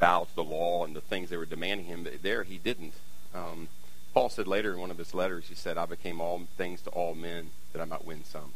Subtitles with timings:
[0.00, 2.04] to the law and the things they were demanding him.
[2.04, 2.94] But there, he didn't.
[3.34, 3.68] Um,
[4.14, 6.90] Paul said later in one of his letters, he said, I became all things to
[6.90, 8.52] all men that I might win some.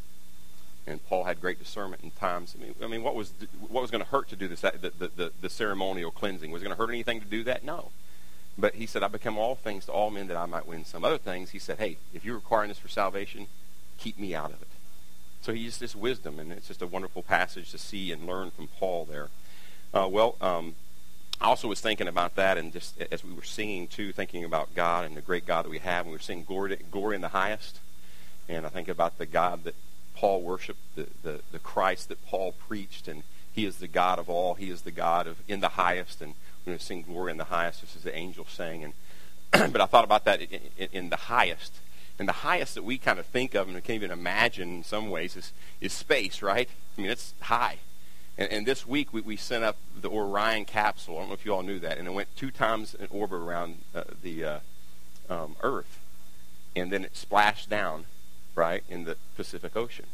[0.87, 2.56] And Paul had great discernment in times.
[2.58, 3.32] I mean, I mean what was
[3.68, 6.50] what was going to hurt to do this, the, the, the, the ceremonial cleansing?
[6.50, 7.65] Was it going to hurt anything to do that?
[7.65, 7.91] No.
[8.57, 11.04] But he said, I become all things to all men that I might win some.
[11.04, 13.47] Other things, he said, hey, if you're requiring this for salvation,
[13.99, 14.69] keep me out of it.
[15.43, 18.51] So he just this wisdom, and it's just a wonderful passage to see and learn
[18.51, 19.29] from Paul there.
[19.95, 20.75] Uh, well, um,
[21.41, 24.75] I also was thinking about that, and just as we were singing too, thinking about
[24.75, 27.23] God and the great God that we have, and we were singing glory, glory in
[27.23, 27.79] the highest.
[28.48, 29.75] And I think about the God that
[30.15, 33.23] Paul worshiped, the, the, the Christ that Paul preached, and
[33.53, 34.55] he is the God of all.
[34.55, 36.34] He is the God of in the highest, and
[36.65, 38.84] we're going to sing glory in the highest, just as the angel sang.
[38.84, 41.73] And but I thought about that in, in, in the highest,
[42.19, 44.84] and the highest that we kind of think of and we can't even imagine in
[44.84, 46.69] some ways is is space, right?
[46.98, 47.79] I mean, it's high.
[48.41, 51.17] And, and this week we, we sent up the Orion capsule.
[51.17, 53.41] I don't know if you all knew that, and it went two times in orbit
[53.41, 54.59] around uh, the uh,
[55.29, 56.01] um, Earth,
[56.75, 58.06] and then it splashed down,
[58.55, 60.06] right, in the Pacific Ocean.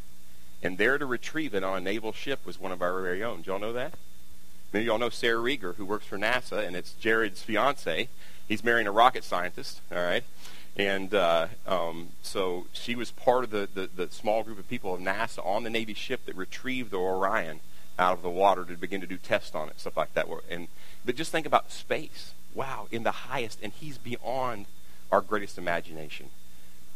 [0.61, 3.43] And there to retrieve it on a naval ship was one of our very own.
[3.43, 3.93] Do y'all know that?
[4.73, 8.09] Many of y'all know Sarah Rieger, who works for NASA, and it's Jared's fiance.
[8.47, 10.23] He's marrying a rocket scientist, all right?
[10.75, 14.93] And uh, um, so she was part of the, the, the, small group of people
[14.93, 17.61] of NASA on the Navy ship that retrieved the Orion
[17.99, 20.27] out of the water to begin to do tests on it, stuff like that.
[20.49, 20.67] And
[21.05, 22.33] but just think about space.
[22.53, 24.65] Wow, in the highest, and he's beyond
[25.11, 26.29] our greatest imagination.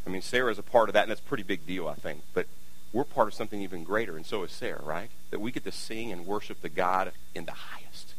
[0.06, 1.94] I mean, Sarah is a part of that, and that's a pretty big deal, I
[1.94, 2.22] think.
[2.34, 2.46] But
[2.92, 5.10] we're part of something even greater, and so is Sarah, right?
[5.30, 8.14] That we get to sing and worship the God in the highest.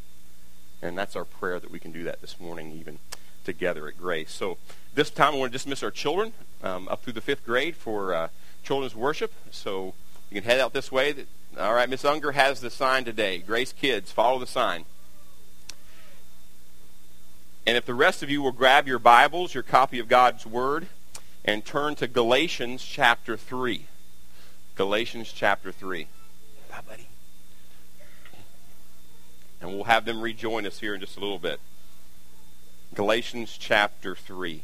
[0.82, 3.00] And that's our prayer that we can do that this morning, even
[3.44, 4.32] together at Grace.
[4.32, 4.58] So
[4.96, 8.14] this time, I want to dismiss our children um, up through the fifth grade for
[8.14, 8.28] uh,
[8.64, 9.34] children's worship.
[9.52, 9.94] So
[10.34, 11.14] you can head out this way.
[11.60, 13.38] All right, Miss Unger has the sign today.
[13.38, 14.86] Grace Kids, follow the sign.
[17.68, 20.88] And if the rest of you will grab your Bibles, your copy of God's Word,
[21.46, 23.86] and turn to Galatians chapter 3.
[24.76, 26.08] Galatians chapter 3.
[26.68, 27.08] Bye, buddy.
[29.62, 31.60] And we'll have them rejoin us here in just a little bit.
[32.96, 34.64] Galatians chapter 3.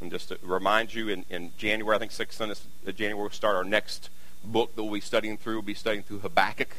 [0.00, 2.54] And just to remind you, in, in January, I think 6th Sunday
[2.86, 4.10] of January, we'll start our next
[4.44, 5.54] book that we'll be studying through.
[5.54, 6.76] We'll be studying through Habakkuk.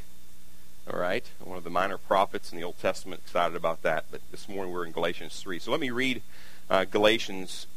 [0.91, 1.25] All right?
[1.43, 3.21] One of the minor prophets in the Old Testament.
[3.25, 4.05] Excited about that.
[4.09, 5.59] But this morning we're in Galatians 3.
[5.59, 6.21] So let me read
[6.69, 7.67] uh, Galatians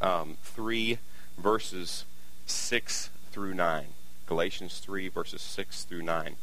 [0.00, 0.98] um, 3,
[1.38, 2.04] verses
[2.46, 3.86] 6 through 9.
[4.26, 6.36] Galatians 3, verses 6 through 9.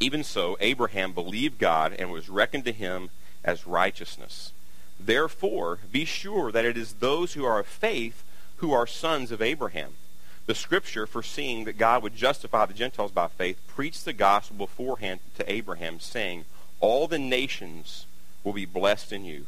[0.00, 3.10] Even so, Abraham believed God and was reckoned to him
[3.42, 4.52] as righteousness.
[5.00, 8.24] Therefore, be sure that it is those who are of faith
[8.56, 9.94] who are sons of Abraham.
[10.46, 15.20] The scripture, foreseeing that God would justify the Gentiles by faith, preached the gospel beforehand
[15.36, 16.44] to Abraham, saying,
[16.80, 18.06] All the nations
[18.42, 19.46] will be blessed in you.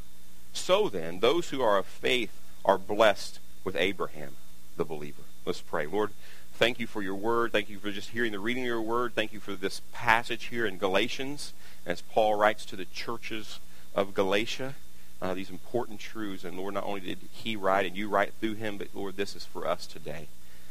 [0.52, 2.32] So then, those who are of faith
[2.64, 4.36] are blessed with Abraham,
[4.76, 5.22] the believer.
[5.46, 5.86] Let's pray.
[5.86, 6.10] Lord,
[6.54, 7.52] thank you for your word.
[7.52, 9.14] Thank you for just hearing the reading of your word.
[9.14, 11.54] Thank you for this passage here in Galatians,
[11.86, 13.58] as Paul writes to the churches
[13.94, 14.74] of Galatia
[15.22, 16.44] uh, these important truths.
[16.44, 19.36] And Lord, not only did he write and you write through him, but Lord, this
[19.36, 20.28] is for us today.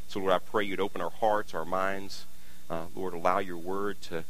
[0.07, 2.25] So Lord, I pray you'd open our hearts, our minds.
[2.69, 4.23] Uh, Lord, allow your word to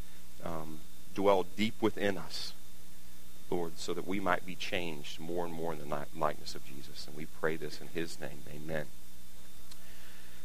[0.44, 0.80] um,
[1.16, 2.54] dwell deep within us.
[3.50, 7.08] Lord, so that we might be changed more and more in the likeness of Jesus.
[7.08, 8.44] And we pray this in his name.
[8.54, 8.86] Amen.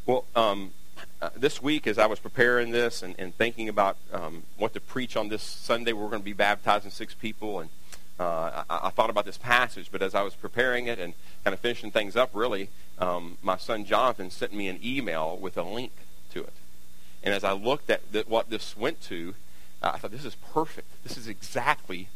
[0.06, 0.72] Well, um,
[1.20, 4.80] uh, this week, as I was preparing this and, and thinking about um, what to
[4.80, 7.60] preach on this Sunday, we're going to be baptizing six people.
[7.60, 7.70] And
[8.18, 11.52] uh, I, I, thought about this passage, but as I was preparing it and kind
[11.52, 15.62] of finishing things up, really, um, my son Jonathan sent me an email with a
[15.62, 15.92] link
[16.30, 16.52] to it.
[17.24, 19.34] And as I looked at the, what this went to,
[19.82, 20.86] uh, I thought, this is perfect.
[21.02, 22.08] This is exactly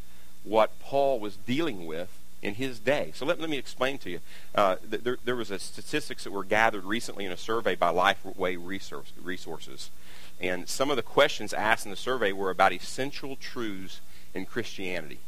[0.44, 3.10] what Paul was dealing with in his day.
[3.14, 4.20] So let, let me explain to you.
[4.54, 8.56] Uh, there, there was a statistics that were gathered recently in a survey by Lifeway
[8.60, 9.90] resource, Resources.
[10.40, 14.00] And some of the questions asked in the survey were about essential truths
[14.32, 15.18] in Christianity.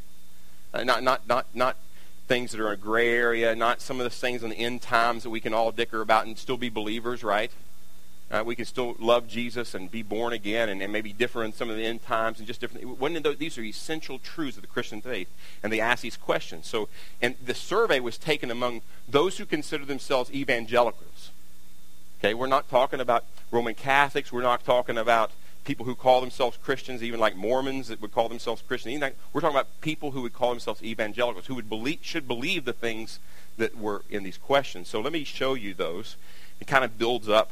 [0.72, 1.76] Uh, not, not, not, not
[2.28, 4.80] things that are in a gray area, not some of the things on the end
[4.82, 7.50] times that we can all dicker about and still be believers, right?
[8.30, 11.52] Uh, we can still love Jesus and be born again and, and maybe differ in
[11.52, 12.86] some of the end times and just different.
[13.00, 15.28] One those, these are essential truths of the Christian faith.
[15.64, 16.68] And they ask these questions.
[16.68, 16.88] So,
[17.20, 21.32] and the survey was taken among those who consider themselves evangelicals.
[22.20, 24.30] Okay, we're not talking about Roman Catholics.
[24.30, 25.32] We're not talking about
[25.64, 29.02] people who call themselves Christians, even like Mormons that would call themselves Christians.
[29.32, 32.72] We're talking about people who would call themselves evangelicals, who would believe, should believe the
[32.72, 33.18] things
[33.56, 34.88] that were in these questions.
[34.88, 36.16] So let me show you those.
[36.60, 37.50] It kind of builds up.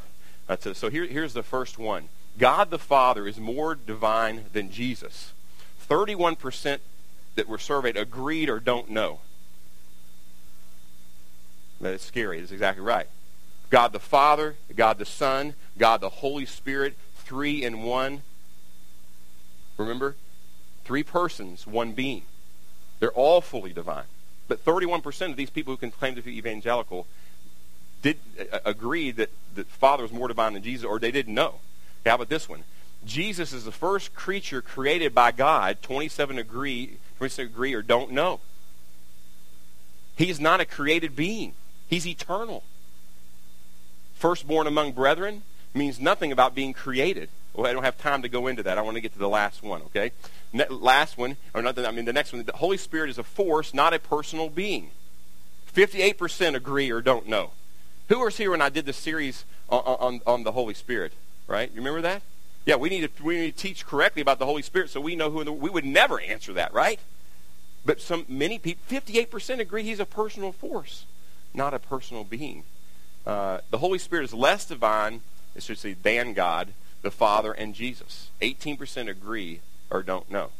[0.48, 2.08] Uh, to, so here, here's the first one.
[2.38, 5.32] God the Father is more divine than Jesus.
[5.88, 6.78] 31%
[7.34, 9.20] that were surveyed agreed or don't know.
[11.80, 12.40] That's scary.
[12.40, 13.06] That's exactly right.
[13.70, 16.96] God the Father, God the Son, God the Holy Spirit,
[17.28, 18.22] three in one.
[19.76, 20.16] Remember?
[20.84, 22.22] Three persons, one being.
[22.98, 24.06] They're all fully divine.
[24.48, 27.06] But 31% of these people who can claim to be evangelical
[28.00, 28.16] did
[28.52, 31.56] uh, agree that the Father was more divine than Jesus, or they didn't know.
[32.06, 32.64] How about this one?
[33.04, 35.82] Jesus is the first creature created by God.
[35.82, 38.40] 27 agree, 27 agree or don't know.
[40.16, 41.52] He's not a created being.
[41.88, 42.64] He's eternal.
[44.14, 45.42] Firstborn among brethren
[45.74, 47.28] means nothing about being created.
[47.54, 48.78] Well, I don't have time to go into that.
[48.78, 50.12] I want to get to the last one, okay?
[50.52, 52.42] Ne- last one, or not the, I mean the next one.
[52.44, 54.90] The Holy Spirit is a force, not a personal being.
[55.74, 57.50] 58% agree or don't know.
[58.08, 61.12] Who was here when I did the series on, on, on the Holy Spirit,
[61.46, 61.70] right?
[61.70, 62.22] You remember that?
[62.64, 65.16] Yeah, we need to we need to teach correctly about the Holy Spirit so we
[65.16, 65.42] know who.
[65.42, 67.00] The, we would never answer that, right?
[67.84, 71.06] But some many people, 58% agree he's a personal force,
[71.54, 72.64] not a personal being.
[73.26, 75.22] Uh, the Holy Spirit is less divine,
[75.58, 76.68] it should say, than God,
[77.02, 78.30] the Father, and Jesus.
[78.40, 79.60] 18% agree
[79.90, 80.50] or don't know.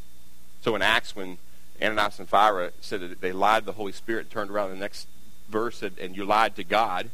[0.61, 1.39] So in Acts, when
[1.81, 5.07] Ananias and Sapphira said that they lied to the Holy Spirit, turned around the next
[5.49, 7.11] verse said, and you lied to God.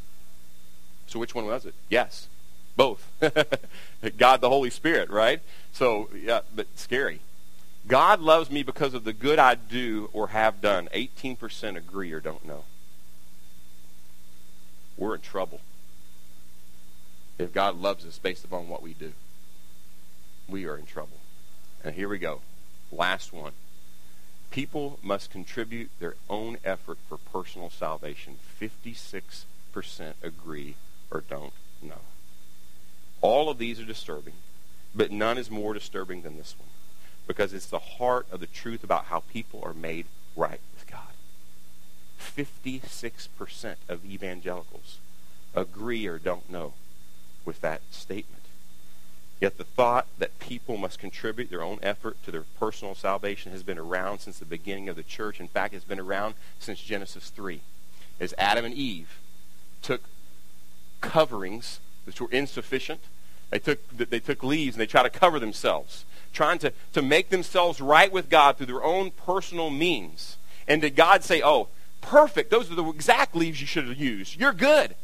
[1.07, 1.75] So which one was it?
[1.91, 2.27] Yes.
[2.75, 3.07] Both.
[4.17, 5.43] God the Holy Spirit, right?
[5.75, 7.21] So, yeah, but scary.
[7.87, 10.89] God loves me because of the good I do or have done.
[10.95, 12.65] 18% agree or don't know.
[14.97, 15.61] We're in trouble
[17.39, 19.13] if God loves us based upon what we do.
[20.49, 21.19] We are in trouble.
[21.83, 22.41] And here we go.
[22.93, 23.53] Last one.
[24.51, 28.37] People must contribute their own effort for personal salvation.
[28.61, 29.45] 56%
[30.23, 30.77] agree
[31.11, 31.53] or don't
[31.83, 32.03] know.
[33.21, 34.35] All of these are disturbing,
[34.95, 36.69] but none is more disturbing than this one
[37.27, 41.01] because it's the heart of the truth about how people are made right with God.
[42.21, 44.99] 56% of evangelicals
[45.55, 46.75] agree or don't know
[47.45, 48.43] with that statement.
[49.41, 53.63] Yet the thought that people must contribute their own effort to their personal salvation has
[53.63, 55.41] been around since the beginning of the church.
[55.41, 57.61] In fact, it's been around since Genesis 3.
[58.21, 59.19] As Adam and Eve
[59.83, 60.03] took
[61.01, 63.01] coverings which were insufficient
[63.55, 67.31] they took, they took leaves and they tried to cover themselves, trying to, to make
[67.31, 70.39] themselves right with God through their own personal means.
[70.67, 71.69] And did God say, oh,
[72.01, 74.41] perfect, those are the exact leaves you should have used.
[74.41, 74.97] You're good.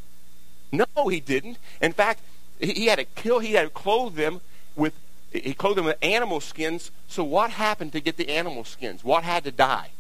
[0.73, 1.59] No, he didn't.
[1.81, 2.23] In fact,
[2.61, 4.41] he had to kill, he had to clothe them
[4.77, 4.95] with,
[5.33, 6.91] he clothed them with animal skins.
[7.09, 9.03] So what happened to get the animal skins?
[9.03, 9.91] What had to die?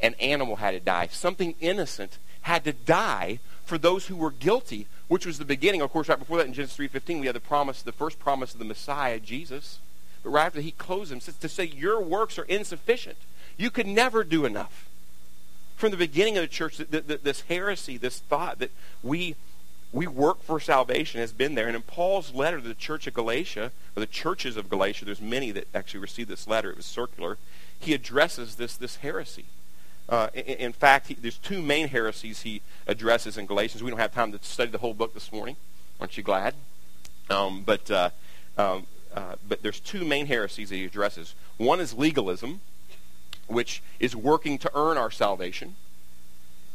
[0.00, 1.08] An animal had to die.
[1.10, 5.82] Something innocent had to die for those who were guilty which was the beginning.
[5.82, 8.54] Of course, right before that in Genesis 3.15, we had the promise, the first promise
[8.54, 9.78] of the Messiah, Jesus.
[10.22, 13.18] But right after he closed him, to say your works are insufficient.
[13.58, 14.88] You could never do enough.
[15.76, 18.70] From the beginning of the church, this heresy, this thought that
[19.02, 19.36] we
[19.92, 21.66] we work for salvation has been there.
[21.66, 25.20] And in Paul's letter to the church of Galatia, or the churches of Galatia, there's
[25.20, 26.70] many that actually received this letter.
[26.70, 27.36] It was circular.
[27.78, 29.44] He addresses this this heresy.
[30.08, 33.82] Uh, in, in, fact, he, there's two main heresies he addresses in Galatians.
[33.82, 35.56] We don't have time to study the whole book this morning.
[36.00, 36.54] Aren't you glad?
[37.30, 38.10] Um, but uh,
[38.56, 41.34] um, uh, but there's two main heresies that he addresses.
[41.58, 42.60] One is legalism,
[43.46, 45.76] which is working to earn our salvation,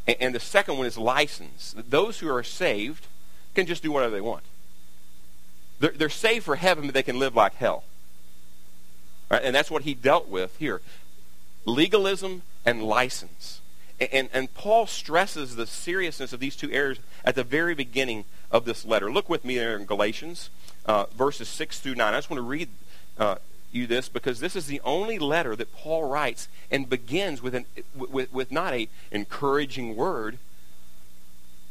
[0.06, 1.74] and, and the second one is license.
[1.76, 3.08] Those who are saved
[3.54, 4.44] can just do whatever they want.
[5.80, 7.84] They're, they're saved for heaven, but they can live like hell.
[9.30, 9.42] Right?
[9.42, 10.80] And that's what he dealt with here
[11.64, 13.60] legalism and license.
[14.00, 18.64] And, and, Paul stresses the seriousness of these two errors at the very beginning of
[18.64, 19.10] this letter.
[19.10, 20.50] Look with me there in Galatians,
[20.86, 22.14] uh, verses 6 through 9.
[22.14, 22.68] I just want to read
[23.18, 23.36] uh,
[23.72, 27.64] you this because this is the only letter that Paul writes and begins with, an,
[27.94, 30.38] with, with not a encouraging word,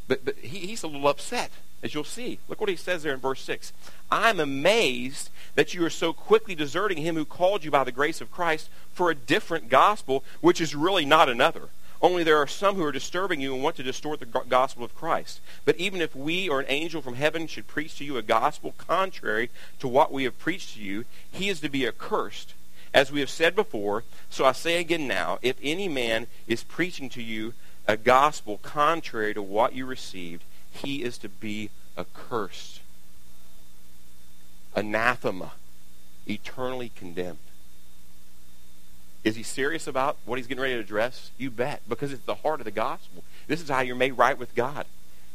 [0.06, 1.50] but, but he, he's a little upset
[1.82, 2.38] as you'll see.
[2.48, 3.72] Look what he says there in verse 6.
[4.10, 8.20] I'm amazed that you are so quickly deserting him who called you by the grace
[8.20, 11.68] of Christ for a different gospel, which is really not another.
[12.00, 14.94] Only there are some who are disturbing you and want to distort the gospel of
[14.94, 15.40] Christ.
[15.64, 18.74] But even if we or an angel from heaven should preach to you a gospel
[18.78, 22.54] contrary to what we have preached to you, he is to be accursed.
[22.94, 27.08] As we have said before, so I say again now, if any man is preaching
[27.10, 27.54] to you
[27.86, 30.44] a gospel contrary to what you received,
[30.78, 32.80] he is to be accursed,
[34.74, 35.52] anathema,
[36.26, 37.38] eternally condemned.
[39.24, 41.30] Is he serious about what he's getting ready to address?
[41.36, 43.24] You bet, because it's the heart of the gospel.
[43.46, 44.86] This is how you're made right with God.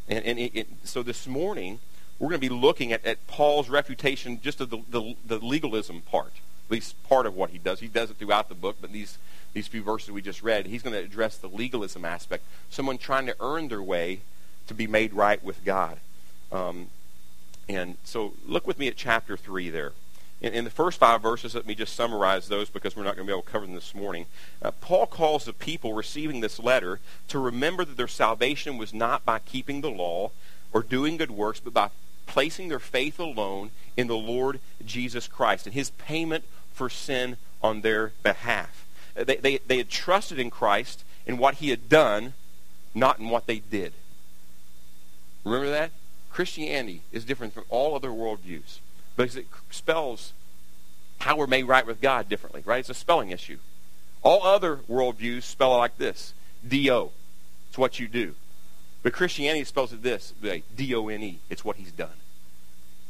[0.07, 1.79] And, and it, it, so this morning,
[2.17, 6.01] we're going to be looking at, at Paul's refutation just of the, the, the legalism
[6.01, 6.33] part.
[6.67, 7.81] At least part of what he does.
[7.81, 9.17] He does it throughout the book, but these,
[9.53, 12.43] these few verses we just read, he's going to address the legalism aspect.
[12.69, 14.21] Someone trying to earn their way
[14.67, 15.99] to be made right with God.
[16.51, 16.87] Um,
[17.67, 19.93] and so look with me at chapter 3 there.
[20.41, 23.25] In, in, the first five verses, let me just summarize those because we're not going
[23.25, 24.25] to be able to cover them this morning.
[24.61, 29.23] Uh, Paul calls the people receiving this letter to remember that their salvation was not
[29.23, 30.31] by keeping the law
[30.73, 31.89] or doing good works, but by
[32.25, 36.43] placing their faith alone in the Lord Jesus Christ and his payment
[36.73, 38.85] for sin on their behalf.
[39.15, 42.33] They, they, they had trusted in Christ in what he had done,
[42.93, 43.93] not in what they did.
[45.43, 45.91] Remember that?
[46.31, 48.79] Christianity is different from all other worldviews
[49.15, 50.33] because it spells
[51.19, 52.79] how we're made right with God differently, right?
[52.79, 53.57] It's a spelling issue.
[54.23, 56.33] All other worldviews spell it like this
[56.67, 57.11] D-O.
[57.69, 58.35] It's what you do.
[59.03, 60.33] But Christianity spells it this
[60.75, 61.39] D-O-N-E.
[61.49, 62.17] It's what he's done.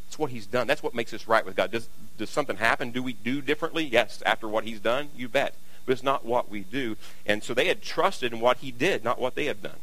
[0.08, 0.68] It's what he's done.
[0.68, 1.72] That's what makes us right with God.
[1.72, 1.88] Does,
[2.18, 2.92] does something happen?
[2.92, 3.84] Do we do differently?
[3.84, 5.10] Yes, after what he's done?
[5.16, 5.56] You bet.
[5.86, 6.98] But it's not what we do.
[7.26, 9.78] And so they had trusted in what he did, not what they had done.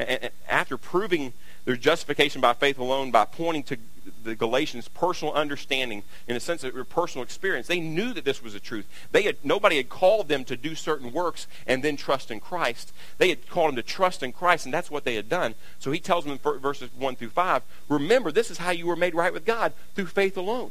[0.00, 1.32] And after proving
[1.64, 3.76] their justification by faith alone, by pointing to
[4.24, 8.42] the Galatians' personal understanding, in a sense of their personal experience, they knew that this
[8.42, 8.86] was the truth.
[9.12, 12.92] They had, nobody had called them to do certain works and then trust in Christ.
[13.18, 15.54] They had called them to trust in Christ, and that's what they had done.
[15.78, 18.96] So he tells them in verses 1 through 5, remember, this is how you were
[18.96, 20.70] made right with God, through faith alone.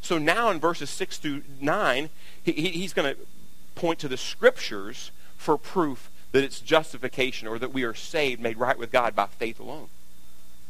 [0.00, 2.10] So now in verses 6 through 9,
[2.42, 3.20] he, he's going to
[3.74, 8.56] point to the scriptures for proof that it's justification or that we are saved, made
[8.56, 9.88] right with God by faith alone,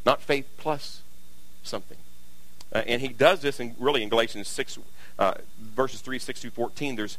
[0.06, 1.02] not faith plus
[1.62, 1.98] something.
[2.72, 4.78] Uh, and he does this in, really in Galatians 6,
[5.18, 6.96] uh, verses 3, 6 through 14.
[6.96, 7.18] There's,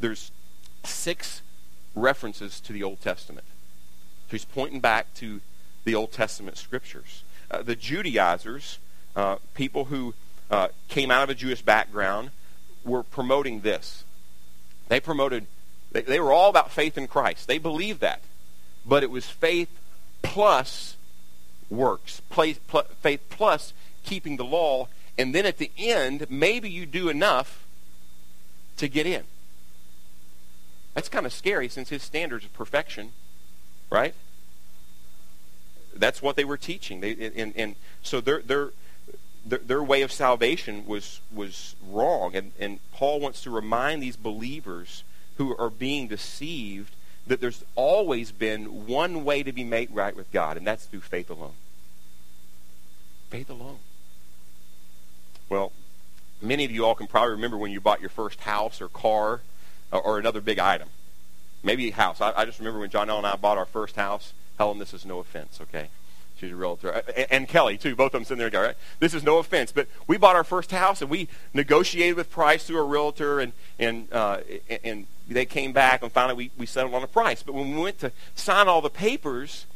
[0.00, 0.30] there's
[0.84, 1.42] six
[1.94, 3.46] references to the Old Testament.
[4.28, 5.40] So he's pointing back to
[5.84, 7.24] the Old Testament scriptures.
[7.50, 8.78] Uh, the Judaizers,
[9.16, 10.14] uh, people who
[10.50, 12.30] uh, came out of a Jewish background,
[12.84, 14.04] were promoting this.
[14.88, 15.46] They promoted
[15.92, 17.46] they, they were all about faith in Christ.
[17.46, 18.22] They believed that.
[18.84, 19.68] But it was faith
[20.22, 20.96] plus
[21.70, 23.72] works, faith plus
[24.02, 24.88] keeping the law.
[25.16, 27.64] And then at the end, maybe you do enough
[28.78, 29.24] to get in.
[30.94, 33.12] That's kind of scary since his standards of perfection,
[33.90, 34.14] right?
[35.94, 37.00] That's what they were teaching.
[37.00, 38.70] They, and, and so their, their,
[39.44, 42.34] their, their way of salvation was, was wrong.
[42.34, 45.04] And, and Paul wants to remind these believers
[45.36, 46.94] who are being deceived
[47.26, 51.00] that there's always been one way to be made right with God, and that's through
[51.00, 51.54] faith alone.
[53.30, 53.78] Faith alone.
[55.48, 55.72] Well,
[56.40, 59.40] many of you all can probably remember when you bought your first house or car
[59.92, 60.88] or, or another big item.
[61.62, 62.20] Maybe a house.
[62.20, 64.32] I, I just remember when John and I bought our first house.
[64.58, 65.88] Helen, this is no offense, okay?
[66.50, 66.90] A realtor.
[66.90, 67.94] And, and Kelly, too.
[67.94, 68.76] Both of them sitting there go, right?
[68.98, 69.70] This is no offense.
[69.70, 73.52] But we bought our first house, and we negotiated with price through a realtor, and,
[73.78, 74.40] and, uh,
[74.82, 77.42] and they came back, and finally we, we settled on a price.
[77.42, 79.66] But when we went to sign all the papers,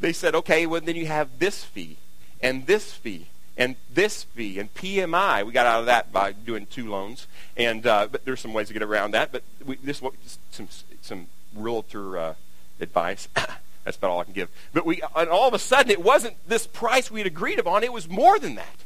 [0.00, 1.96] they said, okay, well, then you have this fee,
[2.42, 5.44] and this fee, and this fee, and PMI.
[5.44, 7.26] We got out of that by doing two loans.
[7.56, 9.32] And, uh, but there's some ways to get around that.
[9.32, 10.68] But we, this is some,
[11.02, 12.34] some realtor uh,
[12.80, 13.28] advice.
[13.84, 14.48] That's about all I can give.
[14.72, 17.82] But we, and all of a sudden, it wasn't this price we had agreed upon.
[17.82, 18.76] It was more than that.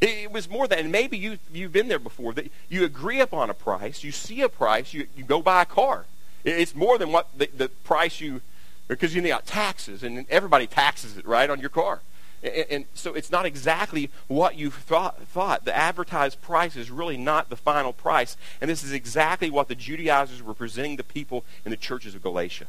[0.00, 3.20] It, it was more than, and maybe you, you've been there before, that you agree
[3.20, 6.04] upon a price, you see a price, you, you go buy a car.
[6.44, 8.42] It, it's more than what the, the price you,
[8.88, 12.00] because you got taxes, and everybody taxes it, right, on your car.
[12.42, 15.64] And, and, so it's not exactly what you thought, thought.
[15.64, 18.36] The advertised price is really not the final price.
[18.60, 22.22] And this is exactly what the Judaizers were presenting the people in the churches of
[22.22, 22.66] Galatia.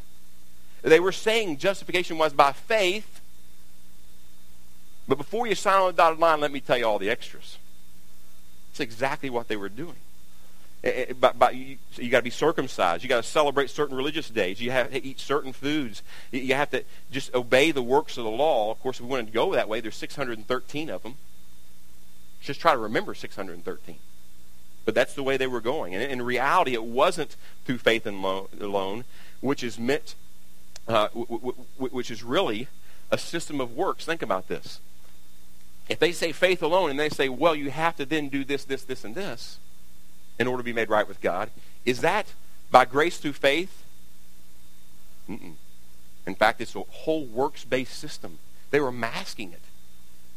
[0.81, 3.21] They were saying justification was by faith.
[5.07, 7.57] But before you sign on the dotted line, let me tell you all the extras.
[8.71, 9.95] It's exactly what they were doing.
[10.83, 13.03] Eh, eh, but, but you, you got to be circumcised.
[13.03, 14.61] You got to celebrate certain religious days.
[14.61, 16.03] You have to eat certain foods.
[16.31, 18.71] You have to just obey the works of the law.
[18.71, 21.15] Of course, if we wanted to go that way, there's 613 of them.
[22.41, 23.95] Just try to remember 613.
[24.85, 25.93] But that's the way they were going.
[25.93, 29.03] And in reality, it wasn't through faith alone,
[29.41, 30.15] which is meant
[30.89, 32.67] uh, w- w- which is really
[33.11, 34.05] a system of works.
[34.05, 34.79] Think about this.
[35.87, 38.63] If they say faith alone and they say, well, you have to then do this,
[38.63, 39.59] this, this, and this
[40.39, 41.51] in order to be made right with God,
[41.85, 42.33] is that
[42.71, 43.83] by grace through faith?
[45.29, 45.53] Mm-mm.
[46.25, 48.39] In fact, it's a whole works based system.
[48.71, 49.61] They were masking it.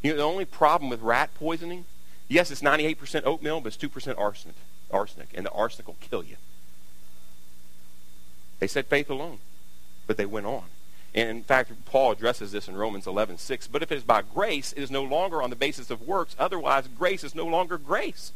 [0.03, 1.85] You know, the only problem with rat poisoning,
[2.29, 4.57] yes, it's 98% oatmeal, but it's 2% arsenic,
[4.91, 6.37] arsenic, and the arsenic will kill you.
[8.59, 9.39] They said faith alone
[10.07, 10.65] but they went on.
[11.15, 13.67] And in fact, Paul addresses this in Romans 11, 6.
[13.67, 16.35] But if it is by grace, it is no longer on the basis of works.
[16.39, 18.33] Otherwise, grace is no longer grace.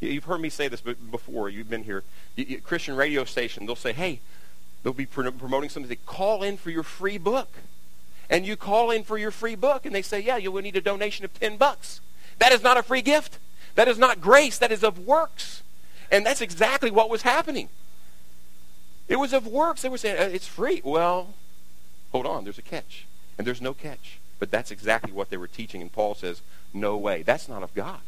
[0.00, 1.48] You've heard me say this before.
[1.48, 2.02] You've been here.
[2.64, 4.20] Christian radio station, they'll say, hey,
[4.82, 5.88] they'll be promoting something.
[5.88, 7.48] They call in for your free book.
[8.28, 10.76] And you call in for your free book, and they say, yeah, you will need
[10.76, 12.00] a donation of 10 bucks.
[12.38, 13.38] That is not a free gift.
[13.74, 14.58] That is not grace.
[14.58, 15.62] That is of works.
[16.10, 17.68] And that's exactly what was happening.
[19.08, 19.82] It was of works.
[19.82, 20.80] They were saying, uh, it's free.
[20.84, 21.34] Well,
[22.12, 22.44] hold on.
[22.44, 23.06] There's a catch.
[23.36, 24.18] And there's no catch.
[24.38, 25.82] But that's exactly what they were teaching.
[25.82, 26.42] And Paul says,
[26.72, 27.22] no way.
[27.22, 28.00] That's not of God.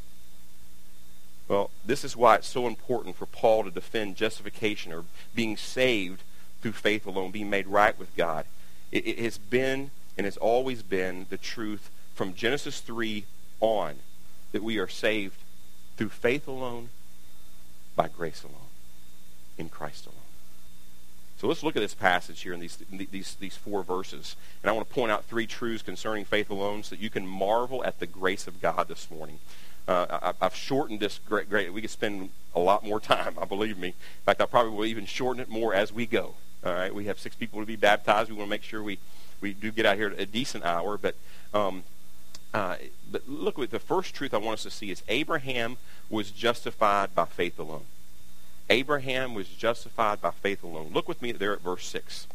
[1.48, 6.22] Well, this is why it's so important for Paul to defend justification or being saved
[6.60, 8.46] through faith alone, being made right with God.
[8.90, 13.24] It, it has been and has always been the truth from Genesis 3
[13.60, 13.96] on
[14.52, 15.36] that we are saved
[15.96, 16.88] through faith alone,
[17.94, 18.68] by grace alone,
[19.56, 20.15] in Christ alone.
[21.38, 24.36] So let's look at this passage here in these, these, these four verses.
[24.62, 27.26] And I want to point out three truths concerning faith alone so that you can
[27.26, 29.38] marvel at the grace of God this morning.
[29.86, 31.72] Uh, I, have shortened this great, great.
[31.72, 33.88] We could spend a lot more time, I believe me.
[33.88, 36.34] In fact, I probably will even shorten it more as we go.
[36.64, 38.30] All right, we have six people to be baptized.
[38.30, 38.98] We want to make sure we,
[39.40, 40.96] we do get out here at a decent hour.
[40.96, 41.14] But,
[41.52, 41.84] um,
[42.54, 42.76] uh,
[43.12, 45.76] but look, at the first truth I want us to see is Abraham
[46.08, 47.84] was justified by faith alone.
[48.68, 50.90] Abraham was justified by faith alone.
[50.92, 52.26] Look with me there at verse 6.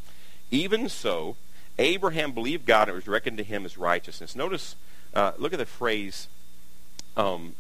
[0.49, 1.35] Even so,
[1.77, 4.35] Abraham believed God and it was reckoned to him as righteousness.
[4.35, 4.75] Notice,
[5.13, 6.27] uh, look at the phrase,
[7.17, 7.55] um,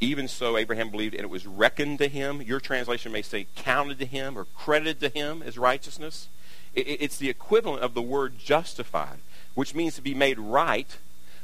[0.00, 2.42] even so, Abraham believed and it was reckoned to him.
[2.42, 6.28] Your translation may say counted to him or credited to him as righteousness.
[6.74, 9.18] It, it's the equivalent of the word justified,
[9.54, 10.98] which means to be made right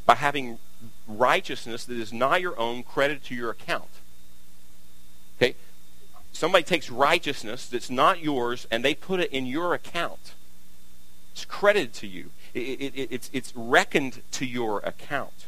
[0.04, 0.59] by having
[1.07, 3.88] righteousness that is not your own credited to your account.
[5.38, 5.57] Okay?
[6.32, 10.34] Somebody takes righteousness that's not yours and they put it in your account.
[11.32, 12.30] It's credited to you.
[12.54, 15.46] It, it, it, it's, it's reckoned to your account.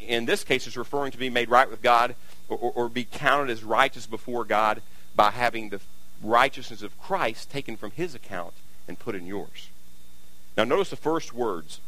[0.00, 2.14] In this case, it's referring to being made right with God
[2.48, 4.80] or, or, or be counted as righteous before God
[5.14, 5.80] by having the
[6.22, 8.54] righteousness of Christ taken from his account
[8.86, 9.68] and put in yours.
[10.56, 11.80] Now, notice the first words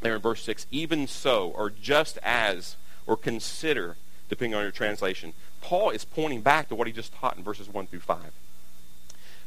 [0.00, 3.96] there in verse 6 even so, or just as, or consider,
[4.28, 5.34] depending on your translation.
[5.60, 8.18] Paul is pointing back to what he just taught in verses 1 through 5.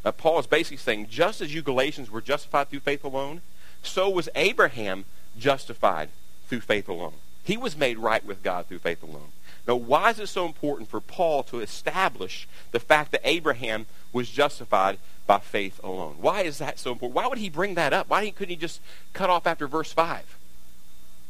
[0.03, 3.41] Uh, Paul is basically saying, just as you Galatians were justified through faith alone,
[3.83, 5.05] so was Abraham
[5.37, 6.09] justified
[6.47, 7.13] through faith alone.
[7.43, 9.29] He was made right with God through faith alone.
[9.67, 14.29] Now, why is it so important for Paul to establish the fact that Abraham was
[14.29, 14.97] justified
[15.27, 16.15] by faith alone?
[16.19, 17.15] Why is that so important?
[17.15, 18.09] Why would he bring that up?
[18.09, 18.81] Why couldn't he just
[19.13, 20.37] cut off after verse 5?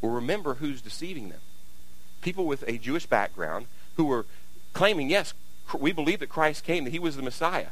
[0.00, 1.40] Well, remember who's deceiving them.
[2.20, 3.66] People with a Jewish background
[3.96, 4.26] who were
[4.72, 5.34] claiming, yes,
[5.78, 7.68] we believe that Christ came, that he was the Messiah.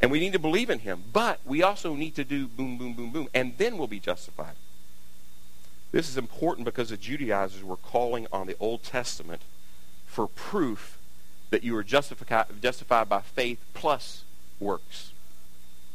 [0.00, 1.04] And we need to believe in him.
[1.12, 4.54] But we also need to do boom, boom, boom, boom, and then we'll be justified.
[5.92, 9.42] This is important because the Judaizers were calling on the Old Testament
[10.06, 10.98] for proof
[11.50, 14.24] that you were justified, justified by faith plus
[14.60, 15.12] works.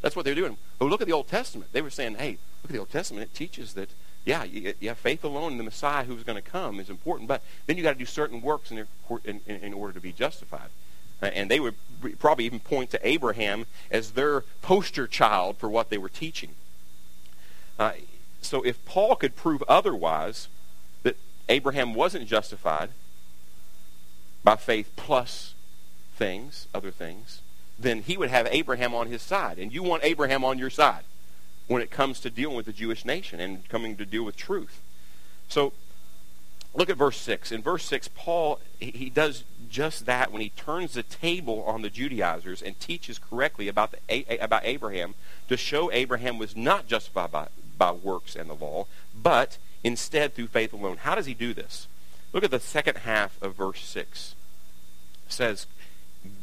[0.02, 0.58] That's what they're doing.
[0.80, 1.72] Oh, look at the Old Testament.
[1.72, 3.24] They were saying, hey, look at the Old Testament.
[3.24, 3.90] It teaches that
[4.26, 4.46] yeah,
[4.84, 7.84] have faith alone in the Messiah who's going to come is important, but then you
[7.84, 8.86] got to do certain works in,
[9.24, 10.70] in, in order to be justified.
[11.22, 11.76] Uh, and they would
[12.18, 16.52] probably even point to Abraham as their poster child for what they were teaching.
[17.78, 17.92] Uh,
[18.42, 20.48] so if Paul could prove otherwise,
[21.04, 22.90] that Abraham wasn't justified
[24.44, 25.54] by faith plus
[26.16, 27.42] things, other things,
[27.78, 29.60] then he would have Abraham on his side.
[29.60, 31.04] And you want Abraham on your side
[31.68, 34.82] when it comes to dealing with the Jewish nation and coming to deal with truth.
[35.50, 35.74] So
[36.76, 37.52] look at verse 6.
[37.52, 41.90] In verse 6, Paul, he does just that when he turns the table on the
[41.90, 45.16] Judaizers and teaches correctly about, the, about Abraham
[45.50, 47.48] to show Abraham was not justified by,
[47.78, 50.98] by works and the law, but instead through faith alone.
[50.98, 51.88] How does he do this?
[52.32, 54.36] Look at the second half of verse 6.
[55.28, 55.66] It says,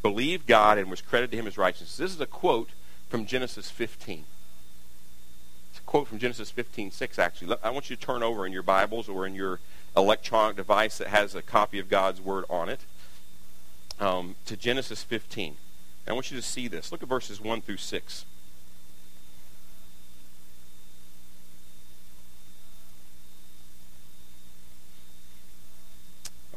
[0.02, 1.96] believed God and was credited to him as righteousness.
[1.96, 2.70] This is a quote
[3.08, 4.24] from Genesis 15
[5.92, 7.55] quote from Genesis 15:6 actually.
[7.62, 9.61] I want you to turn over in your Bibles or in your
[9.94, 12.81] electronic device that has a copy of God's Word on it
[14.00, 15.59] um, to Genesis 15.
[16.09, 16.92] I want you to see this.
[16.92, 18.24] Look at verses 1 through 6.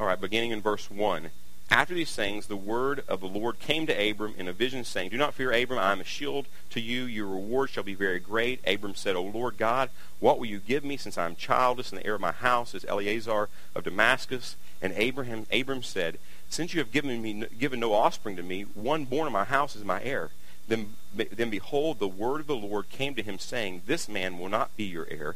[0.00, 1.28] All right, beginning in verse 1.
[1.68, 5.10] After these things, the word of the Lord came to Abram in a vision, saying,
[5.10, 7.04] Do not fear, Abram, I am a shield to you.
[7.04, 8.60] Your reward shall be very great.
[8.64, 12.00] Abram said, O Lord God, what will you give me, since I am childless, and
[12.00, 14.54] the heir of my house is Eliezer of Damascus?
[14.80, 19.04] And Abraham, Abram said, Since you have given me given no offspring to me, one
[19.04, 20.30] born of my house is my heir.
[20.68, 24.48] Then, then behold, the word of the Lord came to him, saying, This man will
[24.48, 25.34] not be your heir,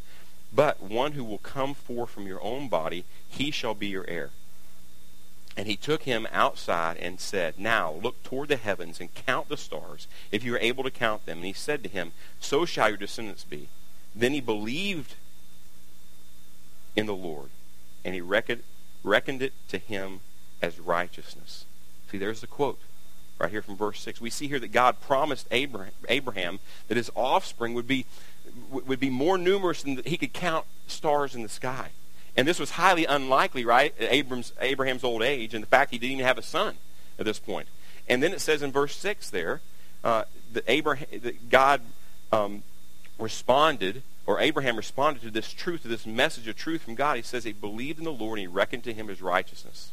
[0.53, 4.31] but one who will come forth from your own body, he shall be your heir.
[5.57, 9.57] And he took him outside and said, Now look toward the heavens and count the
[9.57, 11.39] stars, if you are able to count them.
[11.39, 13.69] And he said to him, So shall your descendants be.
[14.15, 15.15] Then he believed
[16.97, 17.51] in the Lord,
[18.05, 18.63] and he reckoned,
[19.03, 20.21] reckoned it to him
[20.63, 21.65] as righteousness.
[22.11, 22.79] See, there's the quote
[23.39, 24.21] right here from verse 6.
[24.21, 28.07] We see here that God promised Abraham, Abraham that his offspring would be,
[28.71, 31.91] would be more numerous than he could count stars in the sky.
[32.37, 35.99] And this was highly unlikely, right, at Abraham's, Abraham's old age, and the fact he
[35.99, 36.77] didn't even have a son
[37.19, 37.69] at this point.
[38.09, 39.61] And then it says in verse 6 there
[40.03, 41.81] uh, that, Abraham, that God
[42.33, 42.63] um,
[43.19, 47.17] responded, or Abraham responded to this truth, to this message of truth from God.
[47.17, 49.93] He says he believed in the Lord and he reckoned to him as righteousness.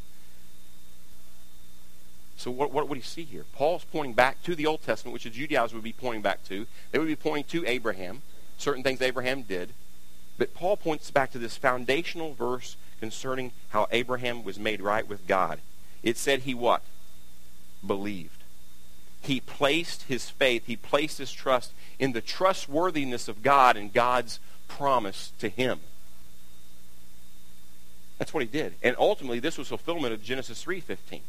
[2.38, 3.46] So what, what would he see here?
[3.54, 6.68] Paul's pointing back to the Old Testament, which the Judaizers would be pointing back to.
[6.92, 8.22] They would be pointing to Abraham,
[8.58, 9.74] certain things Abraham did.
[10.38, 15.28] But Paul points back to this foundational verse concerning how Abraham was made right with
[15.28, 15.60] God.
[16.04, 16.82] It said he what?
[17.86, 18.44] Believed.
[19.22, 24.40] He placed his faith, he placed his trust in the trustworthiness of God and God's
[24.68, 25.80] promise to him.
[28.18, 28.74] That's what he did.
[28.82, 31.22] And ultimately, this was fulfillment of Genesis 3.15.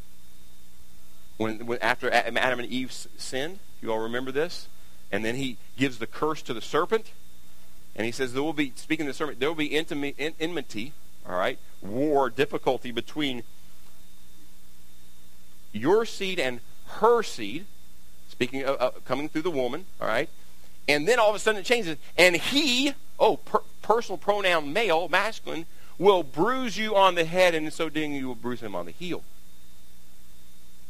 [1.37, 4.67] When, when, after Adam and Eve sinned, you all remember this?
[5.11, 7.11] And then he gives the curse to the serpent.
[7.99, 10.93] And he says there will be, speaking of the serpent, there will be enmity,
[11.27, 13.43] all right, war, difficulty between
[15.73, 17.65] your seed and her seed,
[18.29, 20.29] speaking of uh, coming through the woman, all right?
[20.87, 21.97] And then all of a sudden it changes.
[22.17, 25.65] And he, oh, per, personal pronoun male, masculine,
[25.97, 28.85] will bruise you on the head, and in so doing you will bruise him on
[28.85, 29.23] the heel.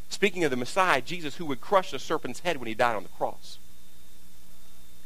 [0.09, 3.01] Speaking of the Messiah, Jesus, who would crush the serpent's head when he died on
[3.01, 3.57] the cross.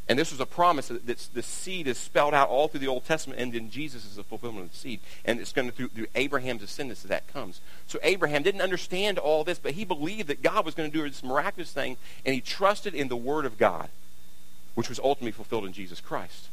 [0.10, 3.06] And this was a promise that the seed is spelled out all through the Old
[3.06, 5.00] Testament, and then Jesus is the fulfillment of the seed.
[5.24, 7.62] And it's going to through, through Abraham's descendants that that comes.
[7.88, 11.08] So Abraham didn't understand all this, but he believed that God was going to do
[11.08, 13.88] this miraculous thing, and he trusted in the Word of God,
[14.76, 16.50] which was ultimately fulfilled in Jesus Christ.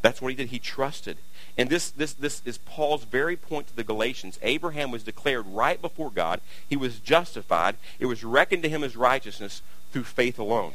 [0.00, 0.48] That's what he did.
[0.48, 1.18] He trusted.
[1.58, 4.38] And this, this, this is Paul's very point to the Galatians.
[4.42, 6.40] Abraham was declared right before God.
[6.68, 7.76] He was justified.
[8.00, 10.72] It was reckoned to him as righteousness through faith alone.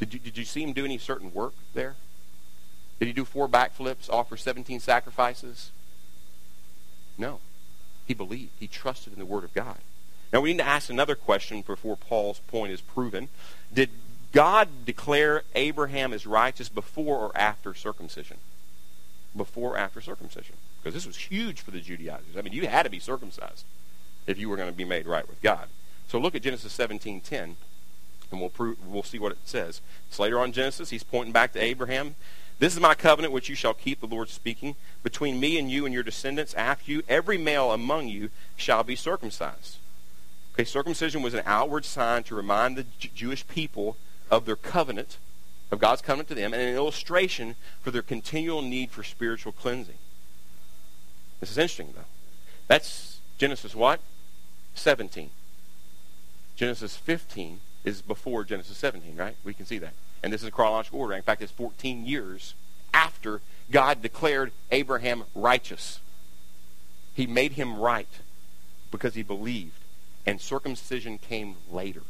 [0.00, 1.94] Did you, did you see him do any certain work there?
[2.98, 5.70] Did he do four backflips, offer 17 sacrifices?
[7.16, 7.38] No.
[8.06, 8.50] He believed.
[8.58, 9.76] He trusted in the Word of God.
[10.32, 13.28] Now, we need to ask another question before Paul's point is proven.
[13.72, 13.90] Did
[14.32, 18.38] God declare Abraham as righteous before or after circumcision?
[19.36, 20.56] Before or after circumcision?
[20.82, 22.36] Because this was huge for the Judaizers.
[22.38, 23.64] I mean, you had to be circumcised
[24.26, 25.68] if you were going to be made right with God.
[26.08, 27.54] So look at Genesis 17:10,
[28.30, 29.80] and we'll prove, we'll see what it says.
[30.18, 30.90] Later on Genesis.
[30.90, 32.14] He's pointing back to Abraham.
[32.58, 35.86] This is my covenant which you shall keep, the Lord speaking, between me and you
[35.86, 37.02] and your descendants after you.
[37.08, 39.78] Every male among you shall be circumcised.
[40.52, 43.96] Okay, circumcision was an outward sign to remind the J- Jewish people
[44.30, 45.16] of their covenant,
[45.70, 49.98] of God's covenant to them, and an illustration for their continual need for spiritual cleansing.
[51.40, 52.04] This is interesting, though.
[52.68, 54.00] That's Genesis what?
[54.74, 55.30] 17.
[56.56, 59.36] Genesis 15 is before Genesis 17, right?
[59.44, 59.94] We can see that.
[60.22, 61.14] And this is a chronological order.
[61.14, 62.54] In fact, it's 14 years
[62.92, 63.40] after
[63.70, 66.00] God declared Abraham righteous.
[67.14, 68.08] He made him right
[68.90, 69.72] because he believed.
[70.26, 72.02] And circumcision came later.